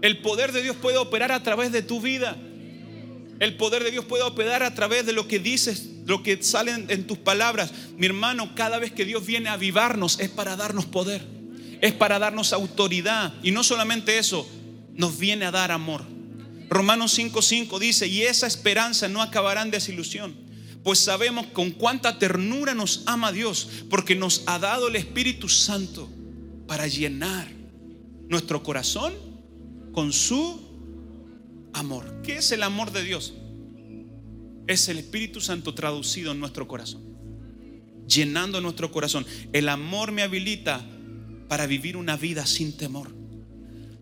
El 0.00 0.18
poder 0.18 0.52
de 0.52 0.62
Dios 0.62 0.76
puede 0.76 0.96
operar 0.96 1.32
a 1.32 1.42
través 1.42 1.72
de 1.72 1.82
tu 1.82 2.00
vida. 2.00 2.36
El 3.40 3.56
poder 3.56 3.84
de 3.84 3.90
Dios 3.90 4.04
puede 4.04 4.22
operar 4.22 4.62
a 4.62 4.74
través 4.74 5.04
de 5.04 5.12
lo 5.12 5.28
que 5.28 5.38
dices, 5.38 5.88
lo 6.06 6.22
que 6.22 6.42
sale 6.42 6.72
en 6.72 7.06
tus 7.06 7.18
palabras. 7.18 7.72
Mi 7.96 8.06
hermano, 8.06 8.54
cada 8.54 8.78
vez 8.78 8.92
que 8.92 9.04
Dios 9.04 9.26
viene 9.26 9.48
a 9.48 9.54
avivarnos 9.54 10.18
es 10.20 10.30
para 10.30 10.56
darnos 10.56 10.86
poder, 10.86 11.22
es 11.80 11.92
para 11.92 12.18
darnos 12.18 12.52
autoridad. 12.52 13.34
Y 13.42 13.50
no 13.50 13.62
solamente 13.62 14.18
eso, 14.18 14.48
nos 14.98 15.18
viene 15.18 15.46
a 15.46 15.50
dar 15.50 15.70
amor. 15.70 16.04
Romanos 16.68 17.16
5:5 17.18 17.78
dice, 17.78 18.06
y 18.06 18.22
esa 18.22 18.46
esperanza 18.46 19.08
no 19.08 19.22
acabará 19.22 19.62
en 19.62 19.70
desilusión, 19.70 20.34
pues 20.82 20.98
sabemos 20.98 21.46
con 21.46 21.70
cuánta 21.70 22.18
ternura 22.18 22.74
nos 22.74 23.04
ama 23.06 23.32
Dios, 23.32 23.68
porque 23.88 24.14
nos 24.14 24.42
ha 24.46 24.58
dado 24.58 24.88
el 24.88 24.96
Espíritu 24.96 25.48
Santo 25.48 26.10
para 26.66 26.86
llenar 26.86 27.48
nuestro 28.28 28.62
corazón 28.62 29.14
con 29.92 30.12
su 30.12 30.60
amor. 31.72 32.20
¿Qué 32.22 32.36
es 32.36 32.52
el 32.52 32.62
amor 32.62 32.92
de 32.92 33.04
Dios? 33.04 33.34
Es 34.66 34.88
el 34.88 34.98
Espíritu 34.98 35.40
Santo 35.40 35.74
traducido 35.74 36.32
en 36.32 36.40
nuestro 36.40 36.66
corazón, 36.66 37.02
llenando 38.06 38.60
nuestro 38.60 38.90
corazón. 38.90 39.24
El 39.52 39.68
amor 39.68 40.10
me 40.10 40.22
habilita 40.22 40.84
para 41.48 41.66
vivir 41.66 41.96
una 41.96 42.16
vida 42.16 42.44
sin 42.44 42.76
temor. 42.76 43.17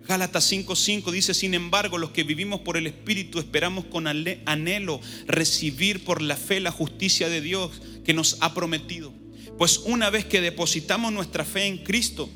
Gálatas 0.06 0.50
5:5 0.52 1.10
dice, 1.10 1.34
sin 1.34 1.54
embargo, 1.54 1.98
los 1.98 2.10
que 2.10 2.22
vivimos 2.22 2.60
por 2.60 2.76
el 2.76 2.86
Espíritu 2.86 3.40
esperamos 3.40 3.86
con 3.86 4.06
anhelo 4.06 5.00
recibir 5.26 6.04
por 6.04 6.22
la 6.22 6.36
fe 6.36 6.60
la 6.60 6.70
justicia 6.70 7.28
de 7.28 7.40
Dios 7.40 7.82
que 8.04 8.14
nos 8.14 8.36
ha 8.40 8.54
prometido. 8.54 9.12
Pues 9.58 9.78
una 9.78 10.10
vez 10.10 10.24
que 10.24 10.40
depositamos 10.40 11.12
nuestra 11.12 11.44
fe 11.44 11.64
en 11.64 11.78
Cristo, 11.78 12.30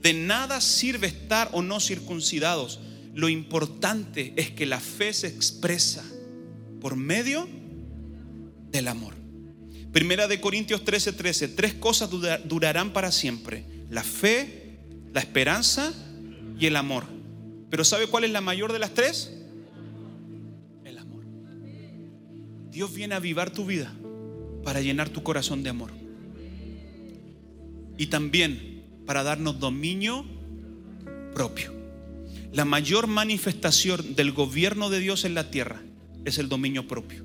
de 0.00 0.14
nada 0.14 0.60
sirve 0.60 1.06
estar 1.06 1.48
o 1.52 1.62
no 1.62 1.78
circuncidados. 1.78 2.80
Lo 3.14 3.28
importante 3.28 4.32
es 4.36 4.50
que 4.50 4.66
la 4.66 4.80
fe 4.80 5.12
se 5.12 5.28
expresa 5.28 6.04
por 6.80 6.96
medio 6.96 7.48
del 8.70 8.88
amor. 8.88 9.14
Primera 9.92 10.26
de 10.26 10.40
Corintios 10.40 10.84
13:13, 10.84 11.54
tres 11.54 11.74
cosas 11.74 12.10
durarán 12.10 12.92
para 12.92 13.12
siempre. 13.12 13.64
La 13.90 14.02
fe, 14.02 14.80
la 15.12 15.20
esperanza 15.20 15.92
y 16.62 16.66
el 16.66 16.76
amor. 16.76 17.04
Pero 17.70 17.82
¿sabe 17.82 18.06
cuál 18.06 18.22
es 18.22 18.30
la 18.30 18.40
mayor 18.40 18.72
de 18.72 18.78
las 18.78 18.94
tres? 18.94 19.32
El 20.84 20.96
amor. 20.96 21.24
Dios 22.70 22.94
viene 22.94 23.14
a 23.14 23.16
avivar 23.16 23.50
tu 23.50 23.66
vida 23.66 23.92
para 24.62 24.80
llenar 24.80 25.08
tu 25.08 25.24
corazón 25.24 25.64
de 25.64 25.70
amor. 25.70 25.90
Y 27.98 28.06
también 28.06 28.84
para 29.06 29.24
darnos 29.24 29.58
dominio 29.58 30.24
propio. 31.34 31.74
La 32.52 32.64
mayor 32.64 33.08
manifestación 33.08 34.14
del 34.14 34.30
gobierno 34.30 34.88
de 34.88 35.00
Dios 35.00 35.24
en 35.24 35.34
la 35.34 35.50
tierra 35.50 35.82
es 36.24 36.38
el 36.38 36.48
dominio 36.48 36.86
propio. 36.86 37.24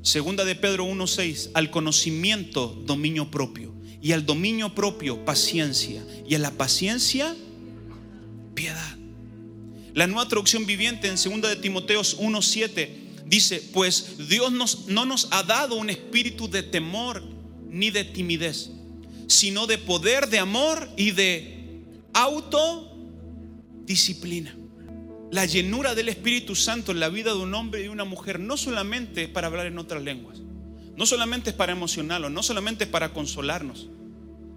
Segunda 0.00 0.46
de 0.46 0.54
Pedro 0.54 0.86
1:6, 0.86 1.50
al 1.52 1.70
conocimiento 1.70 2.68
dominio 2.86 3.30
propio 3.30 3.74
y 4.00 4.12
al 4.12 4.24
dominio 4.24 4.74
propio 4.74 5.26
paciencia 5.26 6.02
y 6.26 6.36
a 6.36 6.38
la 6.38 6.52
paciencia 6.52 7.36
piedad. 8.54 8.96
La 9.94 10.06
nueva 10.06 10.28
traducción 10.28 10.64
viviente 10.64 11.08
en 11.08 11.18
segunda 11.18 11.48
de 11.48 11.56
Timoteos 11.56 12.18
1:7 12.18 12.88
dice, 13.26 13.60
pues 13.72 14.28
Dios 14.28 14.52
no 14.88 15.04
nos 15.04 15.28
ha 15.30 15.42
dado 15.42 15.76
un 15.76 15.90
espíritu 15.90 16.48
de 16.48 16.62
temor 16.62 17.22
ni 17.68 17.90
de 17.90 18.04
timidez, 18.04 18.70
sino 19.26 19.66
de 19.66 19.76
poder, 19.78 20.28
de 20.28 20.38
amor 20.38 20.88
y 20.96 21.10
de 21.12 21.82
autodisciplina. 22.12 24.54
La 25.30 25.46
llenura 25.46 25.94
del 25.94 26.10
Espíritu 26.10 26.54
Santo 26.54 26.92
en 26.92 27.00
la 27.00 27.08
vida 27.08 27.32
de 27.32 27.38
un 27.38 27.54
hombre 27.54 27.82
y 27.84 27.88
una 27.88 28.04
mujer 28.04 28.38
no 28.38 28.58
solamente 28.58 29.22
es 29.22 29.30
para 29.30 29.46
hablar 29.46 29.64
en 29.66 29.78
otras 29.78 30.02
lenguas, 30.02 30.42
no 30.94 31.06
solamente 31.06 31.48
es 31.50 31.56
para 31.56 31.72
emocionarlos, 31.72 32.30
no 32.30 32.42
solamente 32.42 32.84
es 32.84 32.90
para 32.90 33.14
consolarnos, 33.14 33.88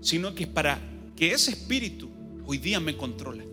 sino 0.02 0.36
que 0.36 0.44
es 0.44 0.50
para 0.50 0.82
que 1.16 1.32
ese 1.32 1.52
espíritu 1.52 2.10
hoy 2.46 2.58
día 2.58 2.82
me 2.82 2.98
controla. 2.98 3.46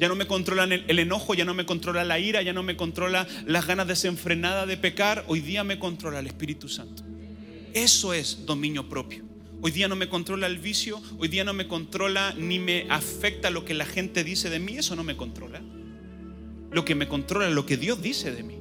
Ya 0.00 0.08
no 0.08 0.16
me 0.16 0.26
controla 0.26 0.64
el, 0.64 0.98
enojo, 0.98 1.34
ya 1.34 1.44
no 1.44 1.52
me 1.52 1.66
controla 1.66 2.04
la 2.04 2.18
ira, 2.18 2.40
ya 2.40 2.54
no 2.54 2.62
me 2.62 2.74
controla 2.74 3.28
las 3.44 3.66
ganas 3.66 3.86
desenfrenadas 3.86 4.66
de 4.66 4.78
pecar. 4.78 5.26
Hoy 5.28 5.40
día 5.40 5.62
me 5.62 5.78
controla 5.78 6.20
el 6.20 6.26
Espíritu 6.26 6.70
Santo. 6.70 7.02
Eso 7.74 8.14
es 8.14 8.46
dominio 8.46 8.88
propio. 8.88 9.24
Hoy 9.60 9.72
día 9.72 9.88
no 9.88 9.96
me 9.96 10.08
controla 10.08 10.46
el 10.46 10.56
vicio, 10.56 11.02
hoy 11.18 11.28
día 11.28 11.44
no 11.44 11.52
me 11.52 11.68
controla 11.68 12.34
ni 12.34 12.58
me 12.58 12.86
afecta 12.88 13.50
lo 13.50 13.66
que 13.66 13.74
la 13.74 13.84
gente 13.84 14.24
dice 14.24 14.48
de 14.48 14.58
mí, 14.58 14.78
eso 14.78 14.96
no 14.96 15.04
me 15.04 15.18
controla. 15.18 15.60
Lo 16.72 16.82
que 16.86 16.94
me 16.94 17.06
controla 17.06 17.48
es 17.48 17.54
lo 17.54 17.66
que 17.66 17.76
Dios 17.76 18.00
dice 18.00 18.32
de 18.32 18.42
mí. 18.42 18.54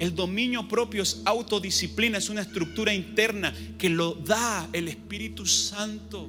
El 0.00 0.16
dominio 0.16 0.66
propio 0.66 1.04
es 1.04 1.22
autodisciplina, 1.24 2.18
es 2.18 2.28
una 2.28 2.40
estructura 2.40 2.92
interna 2.92 3.54
que 3.78 3.88
lo 3.88 4.14
da 4.14 4.68
el 4.72 4.88
Espíritu 4.88 5.46
Santo 5.46 6.28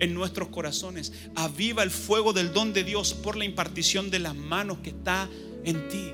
en 0.00 0.14
nuestros 0.14 0.48
corazones. 0.48 1.12
Aviva 1.34 1.82
el 1.82 1.90
fuego 1.90 2.32
del 2.32 2.52
don 2.52 2.72
de 2.72 2.84
Dios 2.84 3.14
por 3.14 3.36
la 3.36 3.44
impartición 3.44 4.10
de 4.10 4.18
las 4.18 4.34
manos 4.34 4.78
que 4.78 4.90
está 4.90 5.28
en 5.64 5.88
ti. 5.88 6.12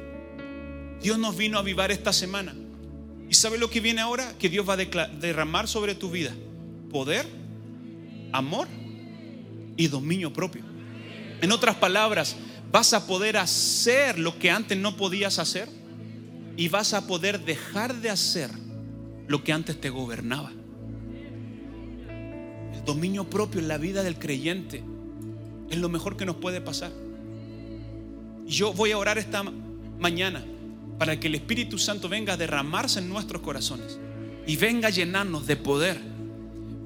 Dios 1.02 1.18
nos 1.18 1.36
vino 1.36 1.58
a 1.58 1.60
avivar 1.60 1.90
esta 1.90 2.12
semana. 2.12 2.54
¿Y 3.28 3.34
sabe 3.34 3.58
lo 3.58 3.70
que 3.70 3.80
viene 3.80 4.00
ahora? 4.00 4.36
Que 4.38 4.48
Dios 4.48 4.68
va 4.68 4.74
a 4.74 4.76
derramar 4.76 5.66
sobre 5.66 5.94
tu 5.94 6.10
vida 6.10 6.34
poder, 6.90 7.26
amor 8.32 8.68
y 9.76 9.88
dominio 9.88 10.32
propio. 10.32 10.62
En 11.40 11.50
otras 11.50 11.76
palabras, 11.76 12.36
vas 12.70 12.92
a 12.92 13.06
poder 13.06 13.38
hacer 13.38 14.18
lo 14.18 14.38
que 14.38 14.50
antes 14.50 14.76
no 14.76 14.96
podías 14.96 15.38
hacer 15.38 15.68
y 16.56 16.68
vas 16.68 16.92
a 16.92 17.06
poder 17.06 17.44
dejar 17.44 17.94
de 17.96 18.10
hacer 18.10 18.50
lo 19.26 19.42
que 19.42 19.52
antes 19.52 19.80
te 19.80 19.88
gobernaba 19.88 20.52
dominio 22.84 23.28
propio 23.28 23.60
en 23.60 23.68
la 23.68 23.78
vida 23.78 24.02
del 24.02 24.18
creyente 24.18 24.82
es 25.70 25.78
lo 25.78 25.88
mejor 25.88 26.16
que 26.16 26.26
nos 26.26 26.36
puede 26.36 26.60
pasar. 26.60 26.92
Y 28.46 28.50
yo 28.50 28.72
voy 28.72 28.92
a 28.92 28.98
orar 28.98 29.18
esta 29.18 29.42
mañana 29.98 30.44
para 30.98 31.18
que 31.18 31.28
el 31.28 31.34
Espíritu 31.34 31.78
Santo 31.78 32.08
venga 32.08 32.34
a 32.34 32.36
derramarse 32.36 32.98
en 32.98 33.08
nuestros 33.08 33.42
corazones 33.42 33.98
y 34.46 34.56
venga 34.56 34.88
a 34.88 34.90
llenarnos 34.90 35.46
de 35.46 35.56
poder, 35.56 35.98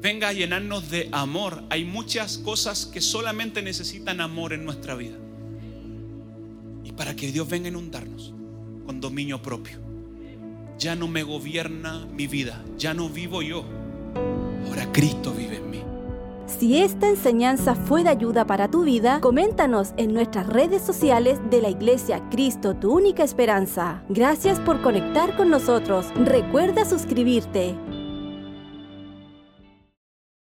venga 0.01 0.29
a 0.29 0.33
llenarnos 0.33 0.91
de 0.91 1.09
amor. 1.13 1.65
Hay 1.71 1.85
muchas 1.85 2.39
cosas 2.39 2.87
que 2.87 3.01
solamente 3.01 3.63
necesitan 3.63 4.21
amor 4.21 4.53
en 4.53 4.65
nuestra 4.65 4.95
vida. 4.95 5.17
Y 6.85 6.93
para 6.93 7.17
que 7.17 7.33
Dios 7.33 7.49
venga 7.49 7.67
a 7.67 7.71
inundarnos 7.71 8.33
con 8.87 9.01
dominio 9.01 9.43
propio. 9.43 9.79
Ya 10.79 10.95
no 10.95 11.09
me 11.09 11.23
gobierna 11.23 12.07
mi 12.13 12.27
vida, 12.27 12.63
ya 12.79 12.95
no 12.95 13.09
vivo 13.09 13.43
yo. 13.43 13.65
Ahora 14.69 14.93
Cristo 14.93 15.33
vive 15.33 15.57
en 15.57 15.71
mí. 15.71 15.86
Si 16.59 16.79
esta 16.79 17.11
enseñanza 17.11 17.75
fue 17.75 18.03
de 18.03 18.09
ayuda 18.09 18.47
para 18.47 18.71
tu 18.71 18.85
vida, 18.85 19.21
coméntanos 19.21 19.93
en 19.99 20.15
nuestras 20.15 20.47
redes 20.47 20.81
sociales 20.81 21.39
de 21.51 21.61
la 21.61 21.69
Iglesia 21.69 22.23
Cristo, 22.31 22.75
tu 22.75 22.95
única 22.95 23.23
esperanza. 23.25 24.03
Gracias 24.09 24.59
por 24.61 24.81
conectar 24.81 25.37
con 25.37 25.51
nosotros. 25.51 26.07
Recuerda 26.25 26.87
suscribirte. 26.87 27.77